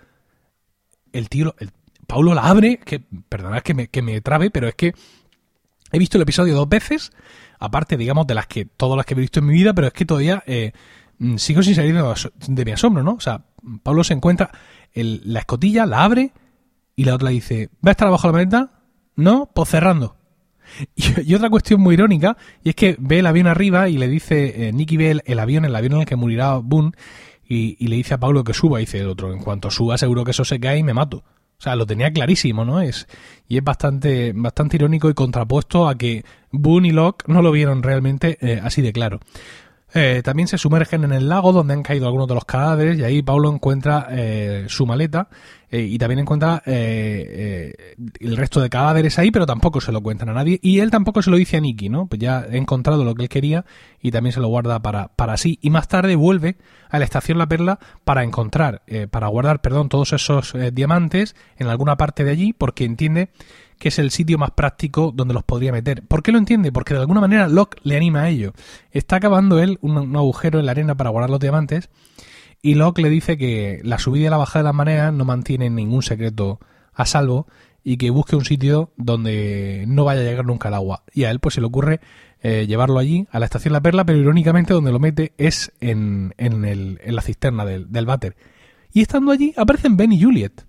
el 1.11 1.27
tío, 1.27 1.55
el, 1.59 1.71
Paulo 2.07 2.33
la 2.33 2.43
abre, 2.43 2.77
que 2.77 2.99
perdonad 2.99 3.61
que 3.61 3.73
me, 3.73 3.87
que 3.89 4.01
me 4.01 4.21
trabe, 4.21 4.49
pero 4.51 4.67
es 4.67 4.75
que 4.75 4.93
he 5.91 5.99
visto 5.99 6.17
el 6.17 6.21
episodio 6.21 6.55
dos 6.55 6.69
veces, 6.69 7.11
aparte, 7.59 7.97
digamos, 7.97 8.27
de 8.27 8.35
las 8.35 8.47
que, 8.47 8.65
todas 8.65 8.95
las 8.95 9.05
que 9.05 9.13
he 9.13 9.17
visto 9.17 9.39
en 9.39 9.47
mi 9.47 9.53
vida, 9.53 9.73
pero 9.73 9.87
es 9.87 9.93
que 9.93 10.05
todavía 10.05 10.43
eh, 10.45 10.71
sigo 11.37 11.63
sin 11.63 11.75
salir 11.75 11.95
de, 11.95 12.65
mi 12.65 12.71
asombro, 12.71 13.03
¿no? 13.03 13.13
O 13.13 13.19
sea, 13.19 13.45
Pablo 13.83 14.03
se 14.03 14.13
encuentra 14.13 14.51
la 14.93 15.39
escotilla, 15.39 15.85
la 15.85 16.03
abre 16.03 16.31
y 16.95 17.05
la 17.05 17.15
otra 17.15 17.29
le 17.29 17.35
dice, 17.35 17.69
¿va 17.85 17.89
a 17.89 17.91
estar 17.91 18.07
abajo 18.07 18.27
la 18.27 18.33
maleta? 18.33 18.71
No, 19.15 19.49
pues 19.53 19.69
cerrando. 19.69 20.17
Y, 21.25 21.33
otra 21.33 21.49
cuestión 21.49 21.81
muy 21.81 21.93
irónica, 21.95 22.37
y 22.63 22.69
es 22.69 22.75
que 22.75 22.95
ve 22.99 23.19
el 23.19 23.25
avión 23.27 23.47
arriba 23.47 23.89
y 23.89 23.97
le 23.97 24.07
dice, 24.07 24.67
eh, 24.67 24.73
Nicky 24.73 24.97
ve 24.97 25.21
el, 25.25 25.39
avión, 25.39 25.65
el 25.65 25.75
avión 25.75 25.93
en 25.93 25.99
el 26.01 26.05
que 26.05 26.15
morirá 26.15 26.55
Boone, 26.57 26.91
y, 27.47 27.87
le 27.87 27.95
dice 27.95 28.15
a 28.15 28.19
Pablo 28.19 28.43
que 28.43 28.53
suba, 28.53 28.79
y 28.79 28.85
dice 28.85 28.99
el 28.99 29.07
otro, 29.07 29.31
en 29.31 29.39
cuanto 29.39 29.69
suba 29.69 29.97
seguro 29.97 30.23
que 30.23 30.31
eso 30.31 30.45
se 30.45 30.59
cae 30.59 30.79
y 30.79 30.83
me 30.83 30.93
mato. 30.93 31.23
O 31.57 31.61
sea, 31.61 31.75
lo 31.75 31.85
tenía 31.85 32.11
clarísimo, 32.11 32.65
¿no? 32.65 32.81
Es, 32.81 33.07
y 33.47 33.57
es 33.57 33.63
bastante, 33.63 34.33
bastante 34.35 34.75
irónico 34.75 35.09
y 35.09 35.13
contrapuesto 35.13 35.87
a 35.87 35.95
que 35.95 36.25
Boone 36.51 36.89
y 36.89 36.91
Locke 36.91 37.23
no 37.27 37.41
lo 37.41 37.51
vieron 37.51 37.81
realmente 37.81 38.37
eh, 38.41 38.59
así 38.61 38.81
de 38.81 38.91
claro. 38.91 39.19
Eh, 39.97 40.21
también 40.25 40.49
se 40.49 40.57
sumergen 40.57 41.05
en 41.05 41.13
el 41.13 41.29
lago 41.29 41.53
donde 41.53 41.73
han 41.73 41.81
caído 41.81 42.05
algunos 42.05 42.27
de 42.27 42.35
los 42.35 42.43
cadáveres 42.43 42.99
y 42.99 43.03
ahí 43.05 43.21
Pablo 43.21 43.49
encuentra 43.49 44.07
eh, 44.11 44.65
su 44.67 44.85
maleta 44.85 45.29
eh, 45.71 45.83
y 45.83 45.97
también 45.97 46.19
encuentra 46.19 46.61
el 46.65 48.35
resto 48.35 48.59
de 48.59 48.69
cadáveres 48.69 49.17
ahí, 49.17 49.31
pero 49.31 49.45
tampoco 49.45 49.79
se 49.79 49.93
lo 49.93 50.01
cuentan 50.01 50.27
a 50.27 50.33
nadie 50.33 50.59
y 50.61 50.81
él 50.81 50.91
tampoco 50.91 51.21
se 51.21 51.31
lo 51.31 51.37
dice 51.37 51.55
a 51.55 51.61
Nicky, 51.61 51.87
¿no? 51.87 52.07
Pues 52.07 52.19
ya 52.19 52.45
he 52.51 52.57
encontrado 52.57 53.05
lo 53.05 53.15
que 53.15 53.23
él 53.23 53.29
quería 53.29 53.63
y 54.01 54.11
también 54.11 54.33
se 54.33 54.41
lo 54.41 54.49
guarda 54.49 54.81
para, 54.81 55.07
para 55.15 55.37
sí 55.37 55.59
y 55.61 55.69
más 55.69 55.87
tarde 55.87 56.17
vuelve 56.17 56.57
a 56.89 56.99
la 56.99 57.05
estación 57.05 57.37
La 57.37 57.47
Perla 57.47 57.79
para 58.03 58.25
encontrar, 58.25 58.81
para 59.11 59.27
guardar, 59.27 59.61
perdón, 59.61 59.87
todos 59.87 60.11
esos 60.11 60.53
diamantes 60.73 61.37
en 61.57 61.67
alguna 61.67 61.95
parte 61.95 62.25
de 62.25 62.31
allí 62.31 62.51
porque 62.51 62.83
entiende 62.83 63.29
que 63.77 63.89
es 63.89 63.99
el 63.99 64.11
sitio 64.11 64.37
más 64.37 64.51
práctico 64.51 65.11
donde 65.13 65.33
los 65.33 65.43
podría 65.43 65.71
meter. 65.71 66.03
¿Por 66.03 66.23
qué 66.23 66.31
lo 66.31 66.37
entiende? 66.37 66.71
Porque 66.71 66.93
de 66.93 67.01
alguna 67.01 67.21
manera 67.21 67.47
Locke 67.47 67.79
le 67.83 67.95
anima 67.95 68.23
a 68.23 68.29
ello. 68.29 68.53
Está 68.91 69.17
acabando 69.17 69.59
él 69.59 69.77
un, 69.81 70.15
agujero 70.15 70.59
en 70.59 70.65
la 70.65 70.71
arena 70.71 70.95
para 70.95 71.09
guardar 71.09 71.29
los 71.29 71.39
diamantes 71.39 71.89
y 72.61 72.75
Locke 72.75 73.01
le 73.01 73.09
dice 73.09 73.37
que 73.37 73.79
la 73.83 73.99
subida 73.99 74.27
y 74.27 74.29
la 74.29 74.37
bajada 74.37 74.63
de 74.63 74.67
las 74.69 74.75
maneras 74.75 75.13
no 75.13 75.25
mantienen 75.25 75.75
ningún 75.75 76.01
secreto 76.01 76.59
a 76.93 77.05
salvo 77.05 77.47
y 77.83 77.97
que 77.97 78.09
busque 78.09 78.35
un 78.35 78.45
sitio 78.45 78.91
donde 78.97 79.85
no 79.87 80.05
vaya 80.05 80.21
a 80.21 80.23
llegar 80.23 80.45
nunca 80.45 80.69
el 80.69 80.73
agua. 80.73 81.03
Y 81.13 81.25
a 81.25 81.31
él 81.31 81.39
pues 81.39 81.55
se 81.55 81.61
le 81.61 81.67
ocurre 81.67 81.99
eh, 82.41 82.65
llevarlo 82.67 82.99
allí, 82.99 83.27
a 83.31 83.39
la 83.39 83.45
estación 83.45 83.73
La 83.73 83.81
Perla, 83.81 84.05
pero 84.05 84.17
irónicamente 84.17 84.73
donde 84.73 84.91
lo 84.91 84.99
mete 84.99 85.33
es 85.37 85.71
en, 85.81 86.33
en, 86.37 86.65
el, 86.65 86.99
en 87.03 87.15
la 87.15 87.21
cisterna 87.21 87.65
del, 87.65 87.91
del 87.91 88.05
váter. 88.05 88.35
Y 88.93 89.01
estando 89.01 89.31
allí 89.31 89.53
aparecen 89.57 89.97
Ben 89.97 90.11
y 90.11 90.21
Juliet 90.21 90.64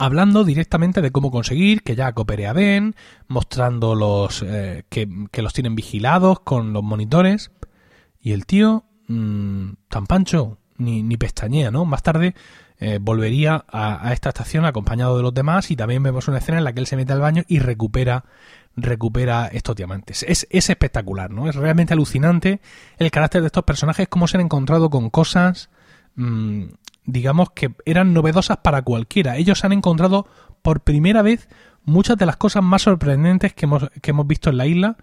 hablando 0.00 0.44
directamente 0.44 1.02
de 1.02 1.12
cómo 1.12 1.30
conseguir 1.30 1.82
que 1.82 1.94
ya 1.94 2.12
coopere 2.14 2.46
a 2.46 2.54
Ben, 2.54 2.96
mostrando 3.28 3.94
los 3.94 4.42
eh, 4.42 4.84
que, 4.88 5.06
los 5.42 5.52
tienen 5.52 5.74
vigilados 5.74 6.40
con 6.40 6.72
los 6.72 6.82
monitores. 6.82 7.50
Y 8.18 8.32
el 8.32 8.46
tío, 8.46 8.84
mmm, 9.08 9.72
tan 9.88 10.06
pancho, 10.06 10.56
ni, 10.78 11.02
ni 11.02 11.18
pestañea, 11.18 11.70
¿no? 11.70 11.84
Más 11.84 12.02
tarde 12.02 12.34
eh, 12.78 12.98
volvería 12.98 13.66
a, 13.68 14.10
esta 14.14 14.30
estación 14.30 14.64
acompañado 14.64 15.18
de 15.18 15.22
los 15.22 15.34
demás 15.34 15.70
y 15.70 15.76
también 15.76 16.02
vemos 16.02 16.28
una 16.28 16.38
escena 16.38 16.56
en 16.56 16.64
la 16.64 16.72
que 16.72 16.80
él 16.80 16.86
se 16.86 16.96
mete 16.96 17.12
al 17.12 17.20
baño 17.20 17.42
y 17.46 17.58
recupera 17.58 18.24
recupera 18.76 19.48
estos 19.48 19.76
diamantes. 19.76 20.22
Es, 20.22 20.46
es 20.48 20.70
espectacular, 20.70 21.30
¿no? 21.30 21.46
Es 21.46 21.56
realmente 21.56 21.92
alucinante 21.92 22.62
el 22.96 23.10
carácter 23.10 23.42
de 23.42 23.48
estos 23.48 23.64
personajes, 23.64 24.08
cómo 24.08 24.26
se 24.28 24.38
han 24.38 24.44
encontrado 24.44 24.88
con 24.88 25.10
cosas, 25.10 25.68
mmm, 26.14 26.64
digamos, 27.04 27.50
que 27.50 27.74
eran 27.84 28.12
novedosas 28.14 28.58
para 28.58 28.82
cualquiera. 28.82 29.36
Ellos 29.36 29.64
han 29.64 29.72
encontrado 29.72 30.26
por 30.62 30.80
primera 30.80 31.22
vez 31.22 31.48
muchas 31.84 32.16
de 32.16 32.26
las 32.26 32.36
cosas 32.36 32.62
más 32.62 32.82
sorprendentes 32.82 33.54
que 33.54 33.66
hemos, 33.66 33.88
que 34.02 34.10
hemos 34.10 34.26
visto 34.26 34.50
en 34.50 34.56
la 34.56 34.66
isla 34.66 34.96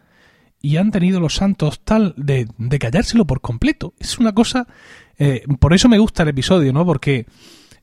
y 0.62 0.78
han 0.78 0.92
tenido 0.92 1.20
los 1.20 1.36
santos 1.36 1.82
tal 1.84 2.14
de, 2.18 2.48
callárselo 2.80 3.26
por 3.26 3.42
completo. 3.42 3.94
Es 4.00 4.18
una 4.20 4.34
cosa... 4.34 4.68
Eh, 5.20 5.44
por 5.60 5.74
eso 5.74 5.90
me 5.90 5.98
gusta 5.98 6.24
el 6.24 6.30
episodio, 6.30 6.74
¿no? 6.74 6.86
Porque 6.86 7.26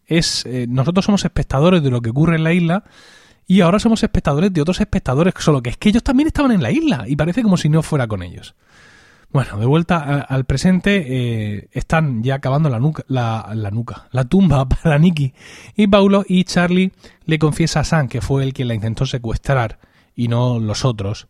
es 0.06 0.44
eh, 0.46 0.66
nosotros 0.68 1.04
somos 1.04 1.24
espectadores 1.24 1.82
de 1.82 1.90
lo 1.90 2.00
que 2.00 2.10
ocurre 2.10 2.36
en 2.36 2.44
la 2.44 2.52
isla 2.52 2.84
y 3.46 3.60
ahora 3.60 3.78
somos 3.78 4.02
espectadores 4.02 4.52
de 4.52 4.62
otros 4.62 4.80
espectadores, 4.80 5.34
solo 5.38 5.62
que 5.62 5.70
es 5.70 5.76
que 5.76 5.88
ellos 5.88 6.02
también 6.02 6.28
estaban 6.28 6.52
en 6.52 6.62
la 6.62 6.70
isla 6.70 7.04
y 7.06 7.16
parece 7.16 7.42
como 7.42 7.56
si 7.56 7.68
no 7.68 7.82
fuera 7.82 8.06
con 8.06 8.22
ellos. 8.22 8.54
Bueno, 9.34 9.58
de 9.58 9.66
vuelta 9.66 10.20
al 10.20 10.44
presente, 10.44 11.06
eh, 11.08 11.68
están 11.72 12.22
ya 12.22 12.36
acabando 12.36 12.68
la 12.68 12.78
nuca, 12.78 13.02
la, 13.08 13.52
nuca, 13.72 14.06
la 14.12 14.26
tumba 14.26 14.68
para 14.68 14.96
Nicky 14.96 15.34
y 15.74 15.88
Paulo 15.88 16.24
y 16.28 16.44
Charlie 16.44 16.92
le 17.24 17.40
confiesa 17.40 17.80
a 17.80 17.84
Sam 17.84 18.06
que 18.06 18.20
fue 18.20 18.44
el 18.44 18.52
quien 18.52 18.68
la 18.68 18.74
intentó 18.74 19.06
secuestrar 19.06 19.80
y 20.14 20.28
no 20.28 20.60
los 20.60 20.84
otros. 20.84 21.26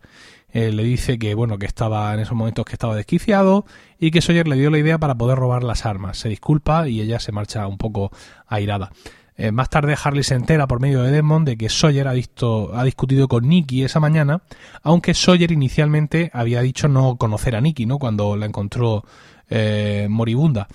Eh, 0.52 0.70
le 0.70 0.84
dice 0.84 1.18
que 1.18 1.34
bueno 1.34 1.56
que 1.56 1.64
estaba 1.64 2.12
en 2.12 2.20
esos 2.20 2.36
momentos 2.36 2.66
que 2.66 2.74
estaba 2.74 2.94
desquiciado 2.94 3.64
y 3.98 4.10
que 4.10 4.20
Sawyer 4.20 4.48
le 4.48 4.56
dio 4.56 4.68
la 4.68 4.76
idea 4.76 4.98
para 4.98 5.14
poder 5.14 5.38
robar 5.38 5.64
las 5.64 5.86
armas. 5.86 6.18
Se 6.18 6.28
disculpa 6.28 6.86
y 6.86 7.00
ella 7.00 7.20
se 7.20 7.32
marcha 7.32 7.66
un 7.66 7.78
poco 7.78 8.10
airada. 8.46 8.90
Eh, 9.36 9.50
más 9.50 9.68
tarde 9.68 9.96
Harley 10.02 10.22
se 10.22 10.34
entera 10.34 10.66
por 10.66 10.80
medio 10.80 11.02
de 11.02 11.10
Desmond 11.10 11.46
de 11.46 11.56
que 11.56 11.68
Sawyer 11.68 12.06
ha, 12.06 12.12
visto, 12.12 12.70
ha 12.74 12.84
discutido 12.84 13.26
con 13.26 13.48
Nicky 13.48 13.82
esa 13.82 13.98
mañana, 13.98 14.42
aunque 14.82 15.12
Sawyer 15.12 15.50
inicialmente 15.50 16.30
había 16.32 16.60
dicho 16.60 16.86
no 16.86 17.16
conocer 17.16 17.56
a 17.56 17.60
Nicky, 17.60 17.86
¿no? 17.86 17.98
Cuando 17.98 18.36
la 18.36 18.46
encontró 18.46 19.04
eh, 19.50 20.06
moribunda. 20.08 20.68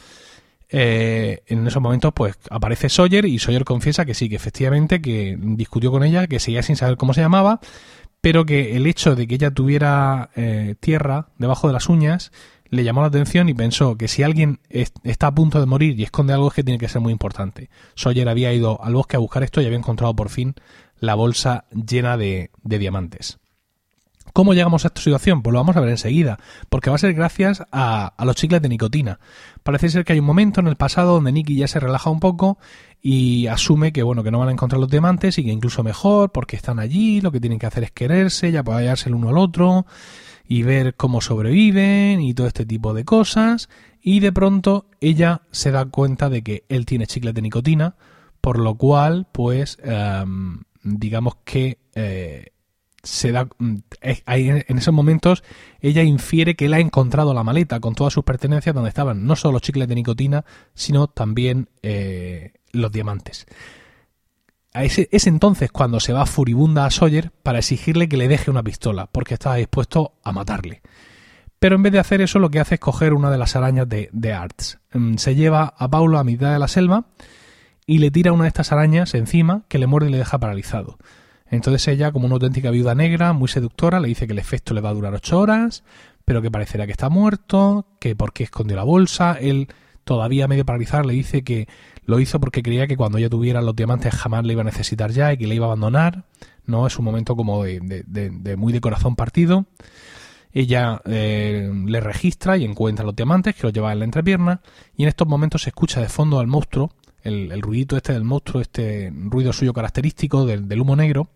en 0.70 1.68
esos 1.68 1.82
momentos 1.82 2.12
pues 2.14 2.36
aparece 2.50 2.90
Sawyer 2.90 3.26
y 3.26 3.40
Sawyer 3.40 3.64
confiesa 3.64 4.06
que 4.06 4.14
sí, 4.14 4.30
que 4.30 4.36
efectivamente 4.36 5.02
que 5.02 5.38
discutió 5.40 5.90
con 5.92 6.04
ella, 6.04 6.28
que 6.28 6.40
seguía 6.40 6.62
sin 6.62 6.76
saber 6.76 6.98
cómo 6.98 7.14
se 7.14 7.22
llamaba, 7.22 7.60
pero 8.22 8.46
que 8.46 8.76
el 8.76 8.86
hecho 8.88 9.16
de 9.16 9.28
que 9.28 9.36
ella 9.36 9.52
tuviera 9.52 10.30
eh, 10.36 10.76
tierra 10.80 11.28
debajo 11.38 11.68
de 11.68 11.74
las 11.74 11.88
uñas 11.90 12.32
le 12.70 12.84
llamó 12.84 13.02
la 13.02 13.08
atención 13.08 13.50
y 13.50 13.54
pensó 13.54 13.98
que 13.98 14.08
si 14.08 14.24
alguien 14.24 14.60
está 14.70 15.28
a 15.28 15.36
punto 15.36 15.60
de 15.60 15.66
morir 15.66 16.00
y 16.00 16.04
esconde 16.04 16.34
algo 16.34 16.50
es 16.50 16.54
que 16.54 16.64
tiene 16.64 16.78
que 16.80 16.90
ser 16.90 17.02
muy 17.02 17.12
importante. 17.12 17.70
Sawyer 17.96 18.30
había 18.30 18.54
ido 18.54 18.84
al 18.84 18.94
bosque 18.94 19.16
a 19.16 19.20
buscar 19.20 19.44
esto 19.44 19.62
y 19.62 19.66
había 19.66 19.78
encontrado 19.78 20.16
por 20.16 20.30
fin 20.30 20.56
la 21.00 21.16
bolsa 21.16 21.66
llena 21.72 22.18
de, 22.18 22.52
diamantes. 22.64 23.40
¿Cómo 24.34 24.54
llegamos 24.54 24.86
a 24.86 24.90
esta 24.90 25.02
situación? 25.02 25.42
Pues 25.42 25.54
lo 25.54 25.60
vamos 25.60 25.76
a 25.76 25.80
ver 25.80 25.90
enseguida, 25.90 26.40
porque 26.70 26.92
va 26.92 26.98
a 26.98 27.00
ser 27.00 27.14
gracias 27.14 27.64
a, 27.72 28.14
a, 28.16 28.26
los 28.26 28.36
chicles 28.36 28.62
de 28.62 28.70
nicotina. 28.70 29.20
Parece 29.64 29.90
ser 29.90 30.06
que 30.06 30.14
hay 30.14 30.20
un 30.20 30.26
momento 30.26 30.62
en 30.62 30.68
el 30.68 30.76
pasado 30.76 31.14
donde 31.14 31.32
Nicky 31.32 31.56
ya 31.56 31.68
se 31.68 31.80
relaja 31.80 32.12
un 32.12 32.20
poco 32.20 32.60
y 33.02 33.48
asume 33.48 33.92
que 33.92 34.04
bueno 34.04 34.24
que 34.24 34.32
no 34.32 34.40
van 34.40 34.50
a 34.50 34.52
encontrar 34.52 34.80
los 34.80 34.90
diamantes 34.90 35.38
y 35.38 35.44
que 35.44 35.52
incluso 35.52 35.84
mejor 35.84 36.32
porque 36.32 36.58
están 36.58 36.80
allí 36.80 37.22
lo 37.22 37.32
que 37.32 37.40
tienen 37.40 37.58
que 37.58 37.66
hacer 37.66 37.84
es 37.84 37.92
quererse 37.92 38.52
ya 38.52 38.62
hallarse 38.62 39.08
el 39.08 39.16
uno 39.16 39.30
al 39.30 39.38
otro 39.38 39.86
y 40.50 40.64
ver 40.64 40.96
cómo 40.96 41.22
sobreviven 41.22 42.22
y 42.22 42.34
todo 42.34 42.48
este 42.48 42.66
tipo 42.66 42.94
de 42.96 43.06
cosas 43.06 43.70
y 44.02 44.20
de 44.20 44.34
pronto 44.34 44.88
ella 45.00 45.44
se 45.52 45.70
da 45.70 45.86
cuenta 45.86 46.28
de 46.28 46.42
que 46.42 46.66
él 46.70 46.88
tiene 46.88 47.06
chicles 47.06 47.36
de 47.36 47.44
nicotina 47.44 47.96
por 48.42 48.58
lo 48.58 48.76
cual 48.76 49.28
pues 49.32 49.78
eh, 49.84 50.26
digamos 50.84 51.36
que 51.46 51.78
eh, 51.94 52.48
se 53.04 53.32
da 53.32 53.48
mm, 53.60 53.76
en 54.02 54.78
esos 54.78 54.94
momentos 54.94 55.44
ella 55.82 56.02
infiere 56.02 56.56
que 56.56 56.66
él 56.66 56.74
ha 56.74 56.80
encontrado 56.80 57.36
la 57.36 57.44
maleta 57.44 57.80
con 57.80 57.94
todas 57.94 58.12
sus 58.12 58.24
pertenencias 58.24 58.74
donde 58.74 58.90
estaban 58.90 59.28
no 59.28 59.36
solo 59.36 59.54
los 59.54 59.62
chicles 59.62 59.88
de 59.88 59.96
nicotina 59.96 60.46
sino 60.74 61.08
también 61.08 61.70
eh, 61.84 62.54
los 62.72 62.92
diamantes. 62.92 63.46
Es, 64.74 65.28
entonces 65.28 65.72
cuando 65.72 66.00
se 66.00 66.14
va 66.14 66.26
furibunda 66.26 66.86
a 66.86 66.92
Sawyer 66.92 67.32
para 67.44 67.60
exigirle 67.60 68.08
que 68.08 68.18
le 68.18 68.28
deje 68.28 68.52
una 68.52 68.64
pistola, 68.64 69.08
porque 69.12 69.34
estaba 69.34 69.56
dispuesto 69.56 70.14
a 70.24 70.32
matarle. 70.32 70.82
Pero 71.60 71.76
en 71.76 71.84
vez 71.84 71.92
de 71.92 72.00
hacer 72.00 72.22
eso, 72.22 72.40
lo 72.40 72.50
que 72.50 72.60
hace 72.60 72.76
es 72.76 72.80
coger 72.80 73.14
una 73.14 73.32
de 73.32 73.38
las 73.38 73.56
arañas 73.56 73.90
de, 73.90 74.10
de 74.14 74.34
Arts. 74.34 74.80
Mm, 74.94 75.16
se 75.16 75.36
lleva 75.36 75.74
a 75.78 75.90
Paulo 75.90 76.20
a 76.20 76.24
mitad 76.24 76.54
de 76.54 76.60
la 76.60 76.68
selva 76.68 77.06
y 77.86 77.98
le 77.98 78.12
tira 78.12 78.32
una 78.32 78.44
de 78.44 78.50
estas 78.50 78.72
arañas 78.72 79.14
encima 79.16 79.64
que 79.68 79.80
le 79.80 79.88
muerde 79.88 80.10
y 80.10 80.12
le 80.12 80.20
deja 80.20 80.38
paralizado. 80.38 80.98
Entonces 81.48 81.88
ella, 81.88 82.12
como 82.12 82.28
una 82.28 82.36
auténtica 82.36 82.70
viuda 82.70 82.94
negra, 82.94 83.34
muy 83.34 83.48
seductora, 83.48 84.00
le 84.00 84.08
dice 84.08 84.28
que 84.28 84.34
el 84.34 84.40
efecto 84.40 84.74
le 84.74 84.82
va 84.82 84.90
a 84.90 84.94
durar 84.94 85.14
ocho 85.16 85.40
horas, 85.40 85.84
pero 86.24 86.42
que 86.44 86.52
parecerá 86.52 86.86
que 86.86 86.92
está 86.92 87.10
muerto, 87.10 87.88
que 88.00 88.16
porque 88.16 88.44
escondió 88.44 88.78
la 88.78 88.84
bolsa, 88.84 89.36
él 89.42 89.68
todavía 90.10 90.48
medio 90.48 90.66
paralizado 90.66 91.04
le 91.04 91.14
dice 91.14 91.44
que 91.44 91.68
lo 92.04 92.20
hizo 92.20 92.40
porque 92.40 92.64
creía 92.64 92.88
que 92.88 92.98
cuando 92.98 93.20
ella 93.20 93.30
tuviera 93.30 93.62
los 93.62 93.76
diamantes 93.76 94.12
jamás 94.16 94.44
le 94.44 94.54
iba 94.54 94.64
a 94.64 94.66
necesitar 94.66 95.12
ya 95.12 95.32
y 95.32 95.38
que 95.38 95.46
le 95.46 95.54
iba 95.54 95.68
a 95.68 95.70
abandonar. 95.70 96.26
No, 96.66 96.88
es 96.88 96.98
un 96.98 97.06
momento 97.06 97.36
como 97.36 97.64
de, 97.64 98.56
muy 98.58 98.74
de 98.74 98.82
corazón 98.82 99.16
partido. 99.16 99.68
Ella 100.52 101.00
eh, 101.06 101.72
le 101.86 102.00
registra 102.00 102.58
y 102.58 102.66
encuentra 102.66 103.06
los 103.06 103.16
diamantes 103.16 103.54
que 103.54 103.62
los 103.62 103.72
lleva 103.72 103.94
en 103.94 104.00
la 104.00 104.06
entrepierna 104.06 104.62
y 104.98 105.04
en 105.04 105.10
estos 105.10 105.28
momentos 105.28 105.62
se 105.62 105.70
escucha 105.70 106.02
de 106.02 106.10
fondo 106.10 106.40
al 106.40 106.48
monstruo, 106.48 106.90
el, 107.22 107.62
ruidito 107.62 107.96
este 107.96 108.14
del 108.14 108.24
monstruo, 108.24 108.64
este 108.64 109.14
ruido 109.14 109.54
suyo 109.54 109.74
característico 109.74 110.48
del, 110.48 110.82
humo 110.82 110.96
negro 110.96 111.30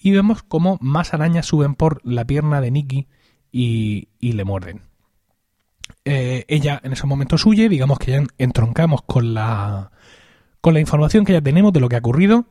y 0.00 0.10
vemos 0.10 0.42
como 0.42 0.78
más 0.80 1.14
arañas 1.14 1.46
suben 1.46 1.76
por 1.76 2.00
la 2.04 2.24
pierna 2.24 2.60
de 2.60 2.72
Nicky 2.72 3.06
y 3.52 4.08
le 4.20 4.44
muerden. 4.44 4.89
Eh, 6.04 6.44
ella 6.48 6.80
en 6.82 6.92
esos 6.92 7.06
momentos 7.06 7.44
huye, 7.46 7.68
digamos 7.68 7.98
que 7.98 8.12
ya 8.12 8.22
entroncamos 8.38 9.02
con 9.02 9.34
la, 9.34 9.90
con 10.60 10.74
la 10.74 10.80
información 10.80 11.24
que 11.24 11.32
ya 11.32 11.40
tenemos 11.40 11.72
de 11.72 11.80
lo 11.80 11.88
que 11.88 11.96
ha 11.96 12.00
ocurrido, 12.00 12.46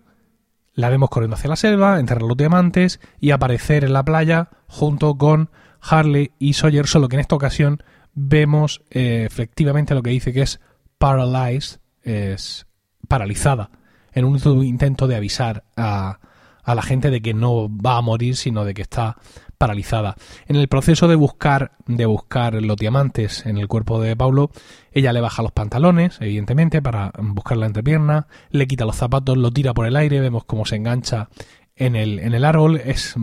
la 0.73 0.89
vemos 0.89 1.09
corriendo 1.09 1.35
hacia 1.35 1.49
la 1.49 1.55
selva, 1.55 1.99
enterrar 1.99 2.23
los 2.23 2.37
diamantes 2.37 2.99
y 3.19 3.31
aparecer 3.31 3.83
en 3.83 3.93
la 3.93 4.03
playa 4.03 4.49
junto 4.67 5.17
con 5.17 5.49
Harley 5.81 6.31
y 6.39 6.53
Sawyer, 6.53 6.87
solo 6.87 7.09
que 7.09 7.15
en 7.15 7.21
esta 7.21 7.35
ocasión 7.35 7.83
vemos 8.13 8.81
eh, 8.89 9.23
efectivamente 9.25 9.95
lo 9.95 10.03
que 10.03 10.11
dice 10.11 10.33
que 10.33 10.41
es 10.41 10.59
paralyzed, 10.97 11.79
es 12.03 12.65
paralizada, 13.07 13.71
en 14.11 14.25
un 14.25 14.37
intento 14.63 15.07
de 15.07 15.15
avisar 15.15 15.63
a, 15.75 16.19
a 16.63 16.75
la 16.75 16.81
gente 16.81 17.09
de 17.09 17.21
que 17.21 17.33
no 17.33 17.69
va 17.69 17.97
a 17.97 18.01
morir, 18.01 18.35
sino 18.35 18.65
de 18.65 18.73
que 18.73 18.81
está 18.81 19.17
paralizada. 19.59 20.15
En 20.47 20.55
el 20.55 20.67
proceso 20.67 21.07
de 21.07 21.15
buscar, 21.15 21.73
de 21.85 22.07
buscar 22.07 22.55
los 22.55 22.77
diamantes 22.77 23.45
en 23.45 23.57
el 23.57 23.67
cuerpo 23.67 24.01
de 24.01 24.15
Paulo, 24.15 24.49
ella 24.91 25.13
le 25.13 25.21
baja 25.21 25.43
los 25.43 25.51
pantalones, 25.51 26.17
evidentemente, 26.21 26.81
para 26.81 27.11
buscar 27.19 27.57
la 27.57 27.67
entrepierna, 27.67 28.25
le 28.49 28.67
quita 28.67 28.85
los 28.85 28.95
zapatos, 28.95 29.37
lo 29.37 29.51
tira 29.51 29.73
por 29.73 29.85
el 29.85 29.97
aire, 29.97 30.21
vemos 30.21 30.45
cómo 30.45 30.65
se 30.65 30.77
engancha 30.77 31.29
en 31.75 31.95
el, 31.95 32.19
en 32.19 32.33
el 32.33 32.45
árbol. 32.45 32.77
Es 32.77 33.15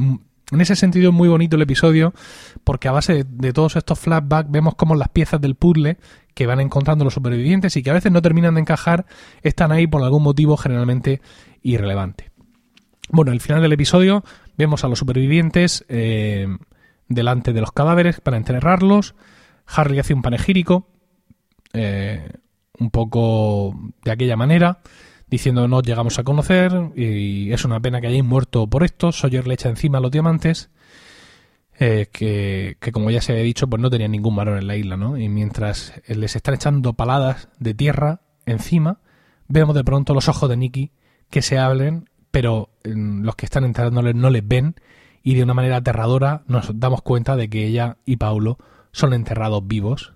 en 0.53 0.61
ese 0.61 0.77
sentido 0.77 1.11
muy 1.11 1.29
bonito 1.29 1.57
el 1.57 1.63
episodio, 1.63 2.13
porque 2.63 2.87
a 2.87 2.93
base 2.93 3.25
de, 3.27 3.53
todos 3.53 3.75
estos 3.77 3.99
flashbacks 3.99 4.51
vemos 4.51 4.75
cómo 4.77 4.95
las 4.95 5.09
piezas 5.09 5.41
del 5.41 5.57
puzzle 5.57 5.97
que 6.35 6.47
van 6.47 6.61
encontrando 6.61 7.03
los 7.03 7.15
supervivientes 7.15 7.77
y 7.77 7.83
que 7.83 7.91
a 7.91 7.95
veces 7.95 8.13
no 8.13 8.23
terminan 8.23 8.55
de 8.55 8.61
encajar, 8.61 9.07
están 9.43 9.73
ahí 9.73 9.87
por 9.87 10.03
algún 10.03 10.23
motivo 10.23 10.57
generalmente 10.57 11.21
irrelevante. 11.63 12.31
Bueno, 13.09 13.33
al 13.33 13.41
final 13.41 13.63
del 13.63 13.73
episodio 13.73 14.25
Vemos 14.57 14.85
a 14.85 14.89
los 14.89 14.99
supervivientes 14.99 15.85
eh, 15.89 16.47
delante 17.09 17.53
de 17.53 17.61
los 17.61 17.73
cadáveres 17.73 18.21
para 18.21 18.37
enterrarlos. 18.37 19.15
Harry 19.67 19.99
hace 19.99 20.15
un 20.15 20.23
panegírico, 20.23 20.89
eh, 21.73 22.31
un 22.79 22.91
poco 22.91 23.75
de 24.05 24.11
aquella 24.11 24.37
manera, 24.37 24.81
diciendo 25.29 25.69
no 25.69 25.83
llegamos 25.83 26.19
a 26.19 26.25
conocer 26.25 26.73
y 26.95 27.53
es 27.53 27.65
una 27.65 27.81
pena 27.81 28.01
que 28.01 28.07
hayáis 28.07 28.25
muerto 28.25 28.67
por 28.67 28.85
esto. 28.85 29.13
Sawyer 29.13 29.47
le 29.47 29.55
echa 29.55 29.69
encima 29.69 29.99
a 29.99 30.01
los 30.01 30.11
diamantes, 30.11 30.71
eh, 31.79 32.09
que, 32.11 32.79
que, 32.81 32.93
como 32.93 33.11
ya 33.11 33.21
se 33.21 33.33
había 33.33 33.45
dicho, 33.45 33.67
pues 33.67 33.83
no 33.83 33.91
tenían 33.91 34.13
ningún 34.13 34.37
valor 34.37 34.57
en 34.57 34.67
la 34.67 34.77
isla, 34.77 34.97
¿no? 34.97 35.19
Y 35.19 35.29
mientras 35.29 35.93
les 36.07 36.35
están 36.35 36.55
echando 36.55 36.95
paladas 36.95 37.49
de 37.59 37.75
tierra 37.75 38.23
encima, 38.47 39.01
vemos 39.49 39.75
de 39.75 39.85
pronto 39.85 40.15
los 40.15 40.29
ojos 40.29 40.49
de 40.49 40.57
Nicky 40.57 40.93
que 41.29 41.43
se 41.43 41.59
abren 41.59 42.09
pero 42.37 42.69
los 42.85 43.35
que 43.35 43.47
están 43.47 43.65
enterrándoles 43.65 44.15
no 44.15 44.29
les 44.29 44.47
ven 44.47 44.75
y 45.23 45.37
de 45.37 45.43
una 45.43 45.55
manera 45.55 45.79
aterradora 45.79 46.43
nos 46.47 46.67
damos 46.79 47.01
cuenta 47.01 47.35
de 47.35 47.49
que 47.49 47.67
ella 47.67 47.97
y 48.05 48.17
Paulo 48.17 48.59
son 48.93 49.15
enterrados 49.15 49.67
vivos 49.67 50.13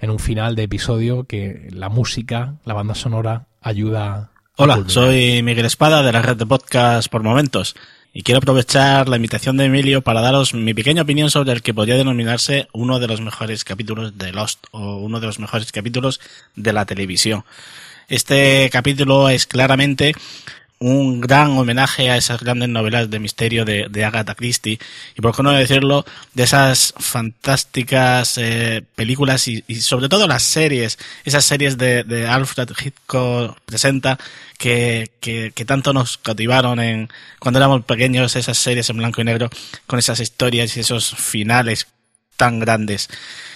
en 0.00 0.10
un 0.10 0.18
final 0.18 0.56
de 0.56 0.64
episodio 0.64 1.28
que 1.28 1.68
la 1.70 1.90
música, 1.90 2.54
la 2.64 2.74
banda 2.74 2.96
sonora 2.96 3.46
ayuda. 3.60 4.32
Hola, 4.56 4.82
soy 4.88 5.44
Miguel 5.44 5.66
Espada 5.66 6.02
de 6.02 6.10
la 6.10 6.22
red 6.22 6.36
de 6.36 6.44
podcast 6.44 7.08
por 7.08 7.22
momentos 7.22 7.76
y 8.12 8.24
quiero 8.24 8.38
aprovechar 8.38 9.08
la 9.08 9.14
invitación 9.14 9.56
de 9.58 9.66
Emilio 9.66 10.02
para 10.02 10.20
daros 10.20 10.54
mi 10.54 10.74
pequeña 10.74 11.02
opinión 11.02 11.30
sobre 11.30 11.52
el 11.52 11.62
que 11.62 11.72
podría 11.72 11.94
denominarse 11.94 12.66
uno 12.72 12.98
de 12.98 13.06
los 13.06 13.20
mejores 13.20 13.62
capítulos 13.62 14.18
de 14.18 14.32
Lost 14.32 14.66
o 14.72 14.96
uno 14.96 15.20
de 15.20 15.28
los 15.28 15.38
mejores 15.38 15.70
capítulos 15.70 16.20
de 16.56 16.72
la 16.72 16.84
televisión. 16.84 17.44
Este 18.08 18.70
capítulo 18.72 19.28
es 19.28 19.46
claramente 19.46 20.14
un 20.80 21.20
gran 21.20 21.50
homenaje 21.58 22.10
a 22.10 22.16
esas 22.16 22.40
grandes 22.40 22.68
novelas 22.68 23.10
de 23.10 23.18
misterio 23.18 23.64
de, 23.64 24.04
Agatha 24.04 24.34
Christie. 24.34 24.78
Y 25.16 25.20
por 25.20 25.34
qué 25.34 25.42
no 25.42 25.50
decirlo 25.52 26.04
de 26.34 26.44
esas 26.44 26.94
fantásticas 26.98 28.38
eh, 28.38 28.84
películas 28.94 29.48
y, 29.48 29.62
sobre 29.80 30.08
todo 30.08 30.26
las 30.26 30.42
series 30.42 30.98
esas 31.24 31.44
series 31.44 31.78
de, 31.78 32.04
de 32.04 32.26
Alfred 32.26 32.68
Hitchcock 32.70 33.58
presenta 33.64 34.18
que, 34.56 35.10
que, 35.20 35.52
que, 35.54 35.64
tanto 35.64 35.92
nos 35.92 36.18
cautivaron 36.18 36.80
en 36.80 37.08
cuando 37.38 37.58
éramos 37.58 37.84
pequeños 37.84 38.36
esas 38.36 38.58
series 38.58 38.88
en 38.90 38.98
blanco 38.98 39.20
y 39.20 39.24
negro 39.24 39.50
con 39.86 39.98
esas 39.98 40.20
historias 40.20 40.76
y 40.76 40.80
esos 40.80 41.14
finales 41.14 41.86
tan 42.36 42.60
grandes 42.60 43.08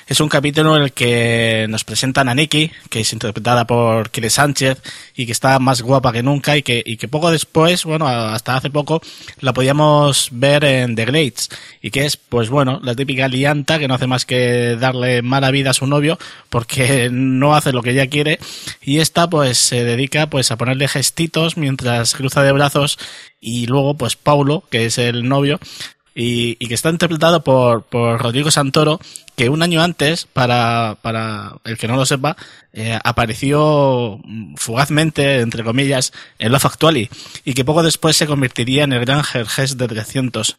es 0.06 0.20
un 0.20 0.28
capítulo 0.28 0.76
en 0.76 0.82
el 0.82 0.92
que 0.92 1.66
nos 1.68 1.84
presentan 1.84 2.28
a 2.28 2.34
Nikki, 2.34 2.70
que 2.90 3.00
es 3.00 3.12
interpretada 3.12 3.66
por 3.66 4.10
Kire 4.10 4.30
Sánchez 4.30 4.82
y 5.14 5.26
que 5.26 5.32
está 5.32 5.58
más 5.58 5.82
guapa 5.82 6.12
que 6.12 6.22
nunca 6.22 6.56
y 6.56 6.62
que, 6.62 6.82
y 6.84 6.96
que 6.96 7.08
poco 7.08 7.30
después, 7.30 7.84
bueno, 7.84 8.06
hasta 8.06 8.56
hace 8.56 8.70
poco, 8.70 9.00
la 9.40 9.52
podíamos 9.52 10.28
ver 10.32 10.64
en 10.64 10.96
The 10.96 11.04
Glades 11.04 11.48
y 11.80 11.90
que 11.90 12.04
es, 12.04 12.16
pues 12.16 12.50
bueno, 12.50 12.80
la 12.82 12.94
típica 12.94 13.28
lianta 13.28 13.78
que 13.78 13.88
no 13.88 13.94
hace 13.94 14.06
más 14.06 14.26
que 14.26 14.76
darle 14.76 15.22
mala 15.22 15.50
vida 15.50 15.70
a 15.70 15.74
su 15.74 15.86
novio 15.86 16.18
porque 16.50 17.08
no 17.12 17.54
hace 17.54 17.72
lo 17.72 17.82
que 17.82 17.90
ella 17.90 18.08
quiere 18.08 18.38
y 18.82 18.98
esta 18.98 19.30
pues 19.30 19.58
se 19.58 19.84
dedica 19.84 20.26
pues 20.26 20.50
a 20.50 20.56
ponerle 20.56 20.88
gestitos 20.88 21.56
mientras 21.56 22.14
cruza 22.14 22.42
de 22.42 22.52
brazos 22.52 22.98
y 23.40 23.66
luego 23.66 23.96
pues 23.96 24.16
Paulo, 24.16 24.64
que 24.70 24.86
es 24.86 24.98
el 24.98 25.28
novio, 25.28 25.58
y, 26.14 26.56
y, 26.58 26.68
que 26.68 26.74
está 26.74 26.90
interpretado 26.90 27.42
por, 27.42 27.84
por 27.84 28.20
Rodrigo 28.20 28.50
Santoro, 28.50 29.00
que 29.36 29.48
un 29.48 29.62
año 29.62 29.82
antes, 29.82 30.26
para, 30.26 30.98
para 31.00 31.54
el 31.64 31.78
que 31.78 31.88
no 31.88 31.96
lo 31.96 32.04
sepa, 32.04 32.36
eh, 32.72 32.98
apareció 33.02 34.20
fugazmente, 34.56 35.40
entre 35.40 35.64
comillas, 35.64 36.12
en 36.38 36.52
Love 36.52 36.66
Actually, 36.66 37.10
y 37.44 37.54
que 37.54 37.64
poco 37.64 37.82
después 37.82 38.16
se 38.16 38.26
convertiría 38.26 38.84
en 38.84 38.92
el 38.92 39.00
gran 39.00 39.24
Jerjes 39.24 39.78
de 39.78 39.88
300. 39.88 40.56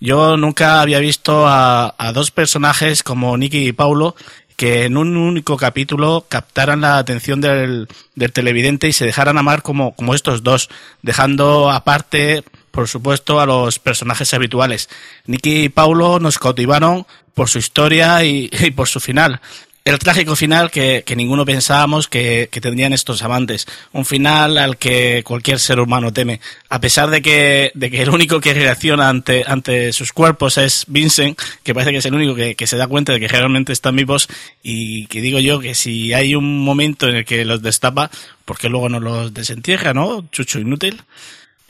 Yo 0.00 0.38
nunca 0.38 0.80
había 0.80 0.98
visto 0.98 1.46
a, 1.46 1.94
a 1.98 2.12
dos 2.12 2.30
personajes 2.30 3.02
como 3.02 3.36
Nicky 3.36 3.68
y 3.68 3.72
Paulo 3.72 4.16
que 4.60 4.84
en 4.84 4.98
un 4.98 5.16
único 5.16 5.56
capítulo 5.56 6.26
captaran 6.28 6.82
la 6.82 6.98
atención 6.98 7.40
del, 7.40 7.88
del 8.14 8.30
televidente 8.30 8.88
y 8.88 8.92
se 8.92 9.06
dejaran 9.06 9.38
amar 9.38 9.62
como, 9.62 9.96
como 9.96 10.14
estos 10.14 10.42
dos, 10.42 10.68
dejando 11.00 11.70
aparte 11.70 12.44
por 12.70 12.88
supuesto, 12.88 13.40
a 13.40 13.46
los 13.46 13.78
personajes 13.78 14.32
habituales. 14.34 14.88
Nicky 15.26 15.64
y 15.64 15.68
Paulo 15.68 16.18
nos 16.18 16.38
cautivaron 16.38 17.06
por 17.34 17.48
su 17.48 17.58
historia 17.58 18.24
y, 18.24 18.48
por 18.76 18.88
su 18.88 19.00
final. 19.00 19.40
El 19.82 19.98
trágico 19.98 20.36
final 20.36 20.70
que, 20.70 21.04
que 21.06 21.16
ninguno 21.16 21.46
pensábamos 21.46 22.06
que, 22.06 22.50
que, 22.52 22.60
tendrían 22.60 22.92
estos 22.92 23.22
amantes. 23.22 23.66
Un 23.92 24.04
final 24.04 24.58
al 24.58 24.76
que 24.76 25.22
cualquier 25.24 25.58
ser 25.58 25.80
humano 25.80 26.12
teme. 26.12 26.40
A 26.68 26.80
pesar 26.80 27.08
de 27.08 27.22
que, 27.22 27.72
de 27.74 27.90
que 27.90 28.02
el 28.02 28.10
único 28.10 28.40
que 28.40 28.52
reacciona 28.52 29.08
ante, 29.08 29.42
ante 29.46 29.94
sus 29.94 30.12
cuerpos 30.12 30.58
es 30.58 30.84
Vincent, 30.86 31.40
que 31.62 31.74
parece 31.74 31.92
que 31.92 31.98
es 31.98 32.04
el 32.04 32.14
único 32.14 32.34
que, 32.34 32.56
que 32.56 32.66
se 32.66 32.76
da 32.76 32.88
cuenta 32.88 33.14
de 33.14 33.20
que 33.20 33.28
realmente 33.28 33.72
están 33.72 33.96
vivos 33.96 34.28
y 34.62 35.06
que 35.06 35.22
digo 35.22 35.38
yo 35.38 35.60
que 35.60 35.74
si 35.74 36.12
hay 36.12 36.34
un 36.34 36.62
momento 36.62 37.08
en 37.08 37.16
el 37.16 37.24
que 37.24 37.46
los 37.46 37.62
destapa, 37.62 38.10
porque 38.44 38.68
luego 38.68 38.90
no 38.90 39.00
los 39.00 39.32
desentierra, 39.32 39.94
¿no? 39.94 40.28
Chucho 40.30 40.58
inútil. 40.58 41.02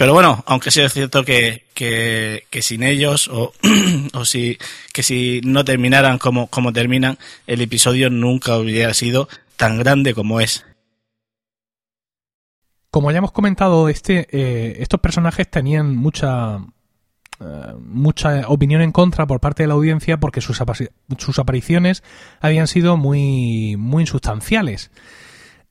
Pero 0.01 0.15
bueno, 0.15 0.43
aunque 0.47 0.71
sea 0.71 0.89
cierto 0.89 1.27
que, 1.27 1.67
que, 1.75 2.45
que 2.49 2.63
sin 2.63 2.83
ellos 2.83 3.29
o, 3.29 3.53
o 4.15 4.25
si, 4.25 4.57
que 4.95 5.03
si 5.03 5.43
no 5.45 5.63
terminaran 5.63 6.17
como, 6.17 6.47
como 6.47 6.73
terminan, 6.73 7.19
el 7.47 7.61
episodio 7.61 8.09
nunca 8.09 8.57
hubiera 8.57 8.95
sido 8.95 9.29
tan 9.59 9.77
grande 9.79 10.15
como 10.15 10.41
es. 10.41 10.65
Como 12.91 13.11
ya 13.11 13.19
hemos 13.19 13.33
comentado, 13.33 13.91
este, 13.91 14.27
eh, 14.31 14.79
estos 14.81 15.01
personajes 15.01 15.51
tenían 15.51 15.95
mucha, 15.95 16.61
eh, 17.39 17.75
mucha 17.79 18.49
opinión 18.49 18.81
en 18.81 18.93
contra 18.93 19.27
por 19.27 19.41
parte 19.41 19.65
de 19.65 19.67
la 19.67 19.75
audiencia 19.75 20.19
porque 20.19 20.41
sus, 20.41 20.63
sus 21.19 21.39
apariciones 21.39 22.03
habían 22.41 22.69
sido 22.69 22.97
muy, 22.97 23.77
muy 23.77 24.05
insustanciales. 24.05 24.91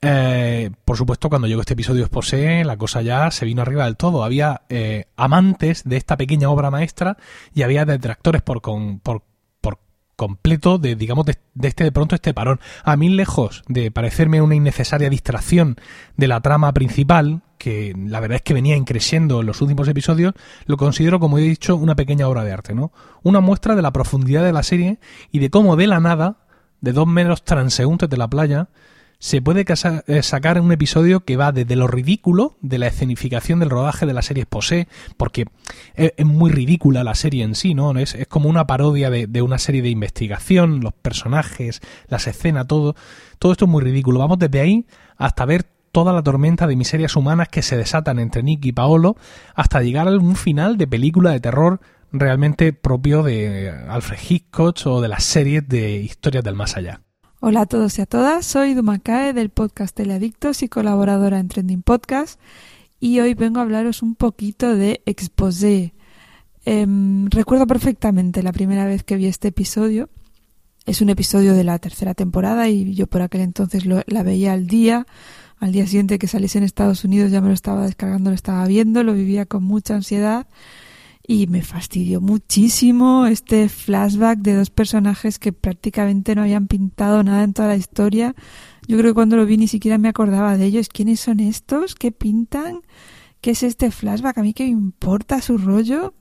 Eh, 0.02 0.72
por 0.86 0.96
supuesto, 0.96 1.30
cuando 1.30 1.48
llegó 1.48 1.62
este 1.62 1.74
episodio 1.74 2.04
Exposé, 2.04 2.64
la 2.64 2.78
cosa 2.78 3.02
ya 3.02 3.32
se 3.32 3.46
vino 3.46 3.62
arriba 3.62 3.86
del 3.86 3.98
todo. 3.98 4.24
Había 4.24 4.62
eh, 4.70 5.06
amantes 5.18 5.84
de 5.84 5.98
esta 5.98 6.16
pequeña 6.16 6.50
obra 6.50 6.72
maestra 6.72 7.18
y 7.54 7.64
había 7.64 7.86
detractores 7.86 8.42
por, 8.42 8.62
con, 8.62 9.00
por, 9.00 9.24
completo 10.20 10.78
de, 10.78 10.98
digamos, 10.98 11.26
de, 11.26 11.38
este 11.64 11.86
de 11.86 11.94
pronto 11.94 12.14
este 12.14 12.34
parón. 12.34 12.60
A 12.84 12.98
mí, 12.98 13.08
lejos 13.08 13.64
de 13.70 13.90
parecerme 13.90 14.42
una 14.42 14.54
innecesaria 14.54 15.10
distracción 15.10 15.78
de 16.18 16.28
la 16.28 16.42
trama 16.42 16.74
principal, 16.74 17.42
que 17.58 17.96
la 17.98 18.20
verdad 18.20 18.36
es 18.36 18.42
que 18.42 18.54
venía 18.54 18.76
increciendo 18.76 19.40
en 19.40 19.48
los 19.48 19.62
últimos 19.62 19.88
episodios, 19.88 20.34
lo 20.66 20.76
considero, 20.76 21.22
como 21.22 21.38
he 21.38 21.42
dicho, 21.42 21.78
una 21.78 21.96
pequeña 21.96 22.28
obra 22.28 22.44
de 22.44 22.52
arte, 22.52 22.76
¿no? 22.76 22.92
Una 23.24 23.40
muestra 23.40 23.76
de 23.76 23.82
la 23.82 23.94
profundidad 23.94 24.44
de 24.44 24.52
la 24.52 24.64
serie 24.64 25.00
y 25.32 25.40
de 25.40 25.50
cómo 25.50 25.78
de 25.78 25.88
la 25.88 26.02
nada, 26.02 26.40
de 26.82 26.92
dos 26.92 27.08
metros 27.08 27.44
transeúntes 27.46 28.10
de 28.10 28.18
la 28.18 28.30
playa, 28.30 28.68
se 29.20 29.42
puede 29.42 29.66
eh, 29.68 30.24
sacar 30.24 30.62
un 30.62 30.72
episodio 30.72 31.20
que 31.26 31.36
va 31.36 31.52
desde 31.52 31.76
lo 31.76 31.88
ridículo 31.88 32.56
de 32.62 32.80
la 32.80 32.88
escenificación 32.88 33.60
del 33.60 33.70
rodaje 33.70 34.06
de 34.06 34.14
la 34.14 34.22
serie 34.22 34.46
Posé, 34.46 34.88
porque 35.18 35.46
es, 35.96 36.14
es, 36.16 36.26
muy 36.26 36.52
ridícula 36.52 37.04
la 37.04 37.16
serie 37.16 37.44
en 37.44 37.54
sí, 37.54 37.74
¿no? 37.74 37.98
Es, 38.00 38.16
es 38.16 38.28
como 38.28 38.48
una 38.48 38.66
parodia 38.66 39.10
de, 39.10 39.28
de, 39.28 39.42
una 39.42 39.58
serie 39.58 39.82
de 39.82 39.90
investigación, 39.90 40.80
los 40.80 40.94
personajes, 40.94 41.82
las 42.08 42.28
escenas, 42.28 42.66
todo. 42.68 42.96
Todo 43.40 43.52
esto 43.52 43.66
es 43.66 43.72
muy 43.72 43.84
ridículo. 43.84 44.20
Vamos 44.20 44.40
desde 44.40 44.62
ahí 44.62 44.86
hasta 45.18 45.46
ver 45.46 45.66
toda 45.92 46.14
la 46.14 46.24
tormenta 46.24 46.66
de 46.66 46.78
miserias 46.78 47.16
humanas 47.18 47.50
que 47.50 47.62
se 47.62 47.76
desatan 47.76 48.20
entre 48.20 48.42
Nick 48.42 48.66
y 48.66 48.72
Paolo, 48.72 49.18
hasta 49.54 49.82
llegar 49.82 50.08
a 50.08 50.12
un 50.12 50.38
final 50.38 50.78
de 50.78 50.88
película 50.88 51.32
de 51.32 51.42
terror 51.42 51.82
realmente 52.12 52.72
propio 52.74 53.22
de 53.24 53.70
Alfred 53.90 54.20
Hitchcock 54.30 54.78
o 54.86 55.02
de 55.02 55.10
las 55.10 55.24
series 55.26 55.68
de 55.68 55.98
historias 55.98 56.44
del 56.44 56.56
más 56.56 56.78
allá. 56.78 57.02
Hola 57.42 57.62
a 57.62 57.66
todos 57.68 57.98
y 57.98 58.02
a 58.02 58.06
todas, 58.06 58.46
soy 58.46 58.74
Dumakae 58.74 59.32
del 59.32 59.50
podcast 59.50 59.96
Teleadictos 59.96 60.62
y 60.62 60.68
colaboradora 60.68 61.40
en 61.40 61.48
Trending 61.48 61.84
Podcast 61.84 62.38
y 63.00 63.22
hoy 63.22 63.34
vengo 63.34 63.60
a 63.60 63.62
hablaros 63.62 64.02
un 64.04 64.16
poquito 64.16 64.76
de 64.76 65.02
Exposé. 65.06 65.94
Eh, 66.66 66.86
recuerdo 67.30 67.66
perfectamente 67.66 68.44
la 68.44 68.52
primera 68.52 68.84
vez 68.84 69.06
que 69.06 69.16
vi 69.16 69.28
este 69.28 69.48
episodio. 69.48 70.10
Es 70.86 71.00
un 71.00 71.08
episodio 71.08 71.54
de 71.54 71.64
la 71.64 71.80
tercera 71.80 72.14
temporada 72.14 72.68
y 72.68 72.94
yo 72.94 73.08
por 73.08 73.22
aquel 73.22 73.40
entonces 73.40 73.86
lo, 73.86 74.04
la 74.06 74.24
veía 74.24 74.52
al 74.52 74.68
día. 74.68 75.08
Al 75.60 75.72
día 75.72 75.86
siguiente 75.86 76.20
que 76.20 76.28
saliese 76.28 76.58
en 76.58 76.66
Estados 76.66 77.06
Unidos 77.06 77.32
ya 77.32 77.40
me 77.40 77.48
lo 77.48 77.54
estaba 77.54 77.86
descargando, 77.86 78.32
lo 78.32 78.36
estaba 78.36 78.68
viendo, 78.68 79.02
lo 79.02 79.14
vivía 79.14 79.46
con 79.46 79.64
mucha 79.64 79.96
ansiedad 79.96 80.46
y 81.30 81.46
me 81.46 81.62
fastidió 81.62 82.22
muchísimo 82.22 83.28
este 83.28 83.70
flashback 83.70 84.40
de 84.40 84.56
dos 84.56 84.72
personajes 84.72 85.38
que 85.38 85.54
prácticamente 85.54 86.34
no 86.34 86.42
habían 86.42 86.66
pintado 86.66 87.22
nada 87.22 87.44
en 87.44 87.54
toda 87.54 87.68
la 87.68 87.76
historia. 87.76 88.34
Yo 88.88 88.98
creo 88.98 89.12
que 89.12 89.14
cuando 89.14 89.36
lo 89.38 89.46
vi 89.46 89.56
ni 89.58 89.68
siquiera 89.68 90.00
me 90.00 90.10
acordaba 90.10 90.58
de 90.58 90.66
ellos. 90.66 90.90
¿Quiénes 90.90 91.20
son 91.20 91.40
estos? 91.40 91.94
¿Qué 91.94 92.12
pintan? 92.12 92.82
¿Qué 93.42 93.52
es 93.52 93.62
este 93.62 93.92
flashback? 93.92 94.40
¿A 94.40 94.42
mí 94.42 94.56
qué 94.56 94.64
me 94.64 94.72
importa 94.72 95.40
su 95.40 95.60
rollo? 95.60 96.16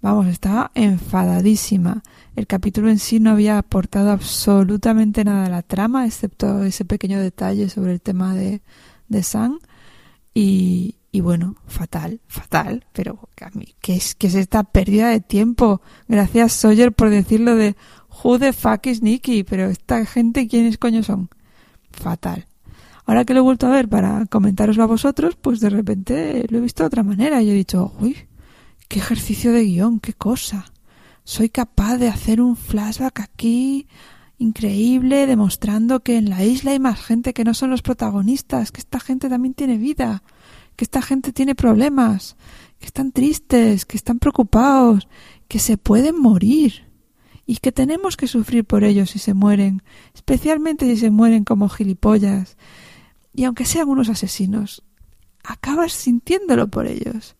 Vamos, 0.00 0.28
estaba 0.28 0.70
enfadadísima. 0.76 2.04
El 2.36 2.46
capítulo 2.46 2.88
en 2.88 3.00
sí 3.00 3.18
no 3.18 3.30
había 3.30 3.58
aportado 3.58 4.12
absolutamente 4.12 5.24
nada 5.24 5.46
a 5.46 5.50
la 5.50 5.62
trama, 5.62 6.06
excepto 6.06 6.62
ese 6.62 6.84
pequeño 6.84 7.18
detalle 7.18 7.68
sobre 7.68 7.94
el 7.94 8.00
tema 8.00 8.32
de, 8.36 8.62
de 9.08 9.22
Sam. 9.24 9.58
Y, 10.34 10.94
y 11.14 11.20
bueno, 11.20 11.56
fatal, 11.66 12.22
fatal, 12.26 12.86
pero 12.94 13.28
¿qué 13.82 13.94
es, 13.94 14.14
qué 14.14 14.28
es 14.28 14.34
esta 14.34 14.64
pérdida 14.64 15.10
de 15.10 15.20
tiempo? 15.20 15.82
Gracias 16.08 16.54
Sawyer 16.54 16.90
por 16.90 17.10
decirlo 17.10 17.54
de 17.54 17.76
Who 18.24 18.38
the 18.38 18.54
fuck 18.54 18.86
is 18.86 19.02
Nicky, 19.02 19.44
pero 19.44 19.66
esta 19.66 20.06
gente 20.06 20.48
quiénes 20.48 20.78
coño 20.78 21.02
son? 21.02 21.28
Fatal. 21.90 22.46
Ahora 23.04 23.26
que 23.26 23.34
lo 23.34 23.40
he 23.40 23.42
vuelto 23.42 23.66
a 23.66 23.70
ver 23.70 23.90
para 23.90 24.24
comentaroslo 24.24 24.84
a 24.84 24.86
vosotros, 24.86 25.36
pues 25.36 25.60
de 25.60 25.68
repente 25.68 26.46
lo 26.48 26.56
he 26.56 26.60
visto 26.62 26.82
de 26.82 26.86
otra 26.86 27.02
manera 27.02 27.42
y 27.42 27.50
he 27.50 27.54
dicho, 27.54 27.92
uy, 28.00 28.16
qué 28.88 28.98
ejercicio 28.98 29.52
de 29.52 29.64
guion, 29.64 30.00
qué 30.00 30.14
cosa. 30.14 30.72
Soy 31.24 31.50
capaz 31.50 31.98
de 31.98 32.08
hacer 32.08 32.40
un 32.40 32.56
flashback 32.56 33.20
aquí 33.20 33.86
increíble, 34.38 35.26
demostrando 35.26 36.00
que 36.00 36.16
en 36.16 36.30
la 36.30 36.42
isla 36.42 36.70
hay 36.70 36.80
más 36.80 37.02
gente 37.02 37.34
que 37.34 37.44
no 37.44 37.52
son 37.52 37.68
los 37.68 37.82
protagonistas, 37.82 38.72
que 38.72 38.80
esta 38.80 38.98
gente 38.98 39.28
también 39.28 39.52
tiene 39.52 39.76
vida 39.76 40.22
que 40.76 40.84
esta 40.84 41.02
gente 41.02 41.32
tiene 41.32 41.54
problemas, 41.54 42.36
que 42.78 42.86
están 42.86 43.12
tristes, 43.12 43.86
que 43.86 43.96
están 43.96 44.18
preocupados, 44.18 45.08
que 45.48 45.58
se 45.58 45.76
pueden 45.76 46.20
morir 46.20 46.86
y 47.46 47.56
que 47.56 47.72
tenemos 47.72 48.16
que 48.16 48.28
sufrir 48.28 48.64
por 48.64 48.84
ellos 48.84 49.10
si 49.10 49.18
se 49.18 49.34
mueren, 49.34 49.82
especialmente 50.14 50.86
si 50.86 50.96
se 50.96 51.10
mueren 51.10 51.44
como 51.44 51.68
gilipollas. 51.68 52.56
Y 53.34 53.44
aunque 53.44 53.64
sean 53.64 53.88
unos 53.88 54.08
asesinos, 54.08 54.82
acabas 55.44 55.92
sintiéndolo 55.92 56.68
por 56.68 56.86
ellos. 56.86 57.36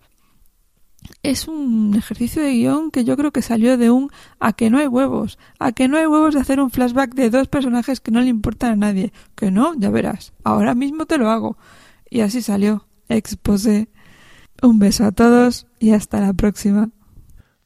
es 1.24 1.48
un 1.48 1.94
ejercicio 1.96 2.42
de 2.42 2.52
guion 2.52 2.90
que 2.90 3.04
yo 3.04 3.16
creo 3.16 3.32
que 3.32 3.42
salió 3.42 3.76
de 3.76 3.90
un 3.90 4.10
a 4.38 4.52
que 4.52 4.70
no 4.70 4.78
hay 4.78 4.86
huevos, 4.86 5.38
a 5.58 5.72
que 5.72 5.88
no 5.88 5.96
hay 5.96 6.06
huevos 6.06 6.34
de 6.34 6.40
hacer 6.40 6.60
un 6.60 6.70
flashback 6.70 7.14
de 7.14 7.30
dos 7.30 7.48
personajes 7.48 8.00
que 8.00 8.12
no 8.12 8.20
le 8.20 8.28
importan 8.28 8.72
a 8.72 8.76
nadie. 8.76 9.12
Que 9.34 9.50
no, 9.50 9.74
ya 9.74 9.90
verás, 9.90 10.32
ahora 10.44 10.74
mismo 10.74 11.06
te 11.06 11.18
lo 11.18 11.30
hago. 11.30 11.56
Y 12.10 12.20
así 12.20 12.42
salió. 12.42 12.86
Exposé. 13.16 13.88
Un 14.62 14.78
beso 14.78 15.04
a 15.04 15.12
todos 15.12 15.66
y 15.78 15.92
hasta 15.92 16.20
la 16.20 16.32
próxima. 16.32 16.90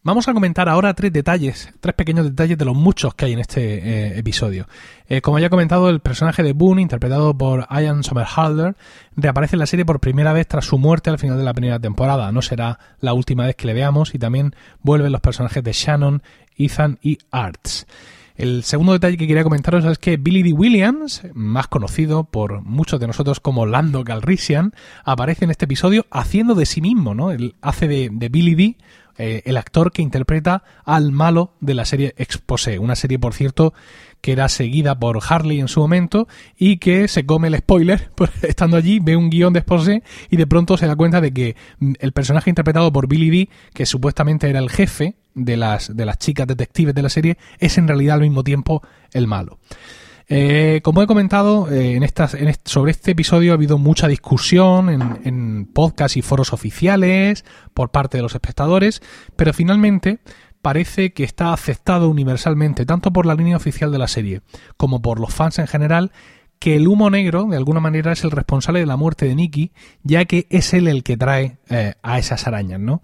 Vamos 0.06 0.28
a 0.28 0.34
comentar 0.34 0.68
ahora 0.68 0.94
tres 0.94 1.12
detalles, 1.12 1.74
tres 1.80 1.94
pequeños 1.96 2.24
detalles 2.26 2.56
de 2.56 2.64
los 2.64 2.76
muchos 2.76 3.14
que 3.14 3.24
hay 3.24 3.32
en 3.32 3.40
este 3.40 3.74
eh, 3.74 4.18
episodio. 4.18 4.68
Eh, 5.08 5.20
como 5.20 5.40
ya 5.40 5.48
he 5.48 5.50
comentado, 5.50 5.90
el 5.90 5.98
personaje 5.98 6.44
de 6.44 6.52
Boone, 6.52 6.80
interpretado 6.80 7.36
por 7.36 7.66
Ian 7.70 8.04
Somerhalder, 8.04 8.76
reaparece 9.16 9.56
en 9.56 9.60
la 9.60 9.66
serie 9.66 9.84
por 9.84 9.98
primera 9.98 10.32
vez 10.32 10.46
tras 10.46 10.64
su 10.64 10.78
muerte 10.78 11.10
al 11.10 11.18
final 11.18 11.38
de 11.38 11.44
la 11.44 11.54
primera 11.54 11.80
temporada. 11.80 12.30
No 12.30 12.40
será 12.40 12.78
la 13.00 13.14
última 13.14 13.46
vez 13.46 13.56
que 13.56 13.66
le 13.66 13.74
veamos 13.74 14.14
y 14.14 14.20
también 14.20 14.54
vuelven 14.80 15.10
los 15.10 15.20
personajes 15.20 15.64
de 15.64 15.72
Shannon, 15.72 16.22
Ethan 16.56 17.00
y 17.02 17.18
Arts. 17.32 17.88
El 18.36 18.64
segundo 18.64 18.92
detalle 18.92 19.16
que 19.16 19.26
quería 19.26 19.44
comentaros 19.44 19.84
es 19.84 19.98
que 19.98 20.18
Billy 20.18 20.42
D. 20.42 20.52
Williams, 20.52 21.22
más 21.32 21.68
conocido 21.68 22.24
por 22.24 22.62
muchos 22.62 23.00
de 23.00 23.06
nosotros 23.06 23.40
como 23.40 23.64
Lando 23.64 24.04
Calrissian, 24.04 24.72
aparece 25.04 25.44
en 25.44 25.50
este 25.50 25.64
episodio 25.64 26.06
haciendo 26.10 26.54
de 26.54 26.66
sí 26.66 26.80
mismo, 26.80 27.14
¿no? 27.14 27.30
Él 27.30 27.54
hace 27.62 27.88
de, 27.88 28.10
de 28.12 28.28
Billy 28.28 28.54
D 28.54 28.76
eh, 29.18 29.42
el 29.46 29.56
actor 29.56 29.92
que 29.92 30.02
interpreta 30.02 30.62
al 30.84 31.10
malo 31.10 31.54
de 31.60 31.72
la 31.72 31.86
serie 31.86 32.14
Exposé, 32.18 32.78
una 32.78 32.96
serie, 32.96 33.18
por 33.18 33.32
cierto, 33.32 33.72
que 34.20 34.32
era 34.32 34.48
seguida 34.50 34.98
por 34.98 35.20
Harley 35.26 35.58
en 35.58 35.68
su 35.68 35.80
momento 35.80 36.28
y 36.58 36.76
que 36.76 37.08
se 37.08 37.24
come 37.24 37.48
el 37.48 37.56
spoiler, 37.56 38.10
pues, 38.14 38.30
estando 38.42 38.76
allí, 38.76 39.00
ve 39.00 39.16
un 39.16 39.30
guion 39.30 39.54
de 39.54 39.60
Exposé 39.60 40.02
y 40.30 40.36
de 40.36 40.46
pronto 40.46 40.76
se 40.76 40.86
da 40.86 40.96
cuenta 40.96 41.22
de 41.22 41.32
que 41.32 41.56
mm, 41.78 41.94
el 42.00 42.12
personaje 42.12 42.50
interpretado 42.50 42.92
por 42.92 43.08
Billy 43.08 43.30
Dee, 43.30 43.48
que 43.72 43.86
supuestamente 43.86 44.50
era 44.50 44.58
el 44.58 44.68
jefe 44.68 45.16
de 45.36 45.56
las, 45.56 45.94
de 45.94 46.04
las 46.04 46.18
chicas 46.18 46.48
detectives 46.48 46.94
de 46.94 47.02
la 47.02 47.08
serie, 47.08 47.38
es 47.60 47.78
en 47.78 47.86
realidad 47.86 48.16
al 48.16 48.22
mismo 48.22 48.42
tiempo 48.42 48.82
el 49.12 49.28
malo. 49.28 49.60
Eh, 50.28 50.80
como 50.82 51.02
he 51.02 51.06
comentado, 51.06 51.70
eh, 51.70 51.94
en 51.94 52.02
estas, 52.02 52.36
sobre 52.64 52.90
este 52.90 53.12
episodio 53.12 53.52
ha 53.52 53.54
habido 53.54 53.78
mucha 53.78 54.08
discusión 54.08 54.90
en, 54.90 55.20
en 55.22 55.66
podcasts 55.66 56.16
y 56.16 56.22
foros 56.22 56.52
oficiales 56.52 57.44
por 57.74 57.90
parte 57.90 58.18
de 58.18 58.22
los 58.22 58.34
espectadores, 58.34 59.02
pero 59.36 59.52
finalmente 59.52 60.18
parece 60.62 61.12
que 61.12 61.22
está 61.22 61.52
aceptado 61.52 62.08
universalmente, 62.08 62.84
tanto 62.86 63.12
por 63.12 63.24
la 63.24 63.36
línea 63.36 63.56
oficial 63.56 63.92
de 63.92 63.98
la 63.98 64.08
serie 64.08 64.40
como 64.76 65.00
por 65.00 65.20
los 65.20 65.32
fans 65.32 65.60
en 65.60 65.68
general, 65.68 66.10
que 66.66 66.74
el 66.74 66.88
humo 66.88 67.10
negro, 67.10 67.44
de 67.44 67.56
alguna 67.56 67.78
manera, 67.78 68.10
es 68.10 68.24
el 68.24 68.32
responsable 68.32 68.80
de 68.80 68.86
la 68.86 68.96
muerte 68.96 69.24
de 69.24 69.36
Nicky, 69.36 69.70
ya 70.02 70.24
que 70.24 70.48
es 70.50 70.74
él 70.74 70.88
el 70.88 71.04
que 71.04 71.16
trae 71.16 71.58
eh, 71.70 71.94
a 72.02 72.18
esas 72.18 72.48
arañas, 72.48 72.80
¿no? 72.80 73.02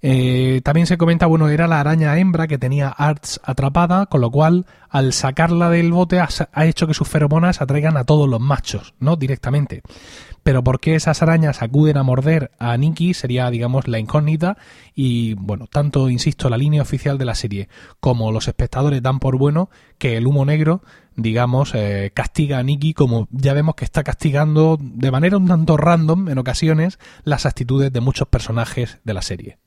Eh, 0.00 0.62
también 0.64 0.86
se 0.86 0.96
comenta, 0.96 1.26
bueno, 1.26 1.50
era 1.50 1.66
la 1.66 1.80
araña 1.80 2.16
hembra 2.18 2.46
que 2.46 2.56
tenía 2.56 2.88
Arts 2.88 3.42
atrapada, 3.44 4.06
con 4.06 4.22
lo 4.22 4.30
cual 4.30 4.64
al 4.88 5.12
sacarla 5.12 5.68
del 5.68 5.92
bote 5.92 6.18
ha, 6.18 6.64
hecho 6.64 6.86
que 6.86 6.94
sus 6.94 7.06
feromonas 7.06 7.60
atraigan 7.60 7.98
a 7.98 8.04
todos 8.04 8.26
los 8.26 8.40
machos, 8.40 8.94
¿no? 9.00 9.16
Directamente. 9.16 9.82
Pero 10.44 10.62
por 10.62 10.78
qué 10.78 10.94
esas 10.94 11.22
arañas 11.22 11.62
acuden 11.62 11.96
a 11.96 12.02
morder 12.02 12.50
a 12.58 12.76
Nikki 12.76 13.14
sería, 13.14 13.50
digamos, 13.50 13.88
la 13.88 13.98
incógnita. 13.98 14.58
Y 14.94 15.34
bueno, 15.34 15.66
tanto, 15.66 16.10
insisto, 16.10 16.50
la 16.50 16.58
línea 16.58 16.82
oficial 16.82 17.16
de 17.16 17.24
la 17.24 17.34
serie 17.34 17.68
como 17.98 18.30
los 18.30 18.46
espectadores 18.46 19.02
dan 19.02 19.20
por 19.20 19.38
bueno 19.38 19.70
que 19.96 20.18
el 20.18 20.26
humo 20.26 20.44
negro, 20.44 20.82
digamos, 21.16 21.74
eh, 21.74 22.12
castiga 22.14 22.58
a 22.58 22.62
Nikki 22.62 22.92
como 22.92 23.26
ya 23.30 23.54
vemos 23.54 23.74
que 23.74 23.86
está 23.86 24.04
castigando 24.04 24.78
de 24.78 25.10
manera 25.10 25.38
un 25.38 25.48
tanto 25.48 25.78
random 25.78 26.28
en 26.28 26.36
ocasiones 26.36 26.98
las 27.24 27.46
actitudes 27.46 27.90
de 27.90 28.00
muchos 28.02 28.28
personajes 28.28 28.98
de 29.02 29.14
la 29.14 29.22
serie. 29.22 29.63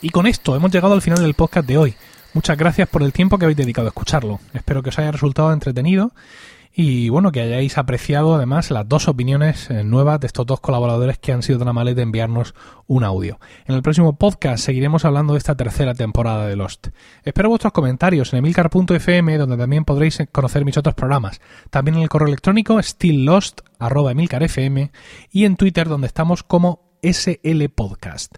Y 0.00 0.10
con 0.10 0.26
esto 0.26 0.54
hemos 0.54 0.70
llegado 0.70 0.94
al 0.94 1.02
final 1.02 1.20
del 1.20 1.34
podcast 1.34 1.66
de 1.66 1.76
hoy. 1.76 1.94
Muchas 2.32 2.56
gracias 2.56 2.88
por 2.88 3.02
el 3.02 3.12
tiempo 3.12 3.36
que 3.36 3.46
habéis 3.46 3.56
dedicado 3.56 3.88
a 3.88 3.90
escucharlo. 3.90 4.38
Espero 4.54 4.80
que 4.82 4.90
os 4.90 4.98
haya 4.98 5.10
resultado 5.10 5.52
entretenido 5.52 6.12
y 6.72 7.08
bueno, 7.08 7.32
que 7.32 7.40
hayáis 7.40 7.78
apreciado 7.78 8.36
además 8.36 8.70
las 8.70 8.88
dos 8.88 9.08
opiniones 9.08 9.68
eh, 9.70 9.82
nuevas 9.82 10.20
de 10.20 10.28
estos 10.28 10.46
dos 10.46 10.60
colaboradores 10.60 11.18
que 11.18 11.32
han 11.32 11.42
sido 11.42 11.58
tan 11.58 11.66
amables 11.66 11.96
de 11.96 12.02
enviarnos 12.02 12.54
un 12.86 13.02
audio. 13.02 13.40
En 13.66 13.74
el 13.74 13.82
próximo 13.82 14.16
podcast 14.16 14.64
seguiremos 14.64 15.04
hablando 15.04 15.32
de 15.32 15.38
esta 15.38 15.56
tercera 15.56 15.94
temporada 15.94 16.46
de 16.46 16.54
Lost. 16.54 16.90
Espero 17.24 17.48
vuestros 17.48 17.72
comentarios 17.72 18.32
en 18.32 18.38
emilcar.fm 18.38 19.36
donde 19.36 19.56
también 19.56 19.84
podréis 19.84 20.22
conocer 20.30 20.64
mis 20.64 20.76
otros 20.76 20.94
programas. 20.94 21.40
También 21.70 21.96
en 21.96 22.02
el 22.02 22.08
correo 22.08 22.28
electrónico 22.28 22.80
stilllost.emilcarfm 22.80 24.92
y 25.32 25.44
en 25.44 25.56
Twitter 25.56 25.88
donde 25.88 26.06
estamos 26.06 26.44
como 26.44 26.86
SL 27.02 27.64
Podcast. 27.74 28.36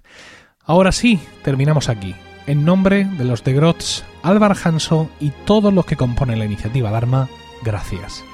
Ahora 0.64 0.92
sí, 0.92 1.20
terminamos 1.42 1.88
aquí. 1.88 2.14
En 2.46 2.64
nombre 2.64 3.04
de 3.04 3.24
los 3.24 3.44
de 3.44 3.52
Grots, 3.52 4.04
Álvar 4.22 4.56
Hanso 4.62 5.10
y 5.20 5.30
todos 5.44 5.72
los 5.72 5.86
que 5.86 5.96
componen 5.96 6.38
la 6.38 6.44
iniciativa 6.44 6.90
Dharma, 6.90 7.28
gracias. 7.62 8.24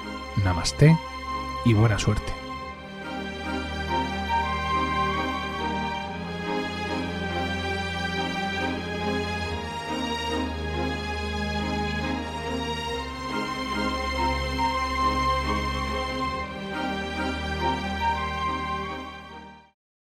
Namaste 0.43 0.97
y 1.65 1.73
buena 1.73 1.99
suerte. 1.99 2.46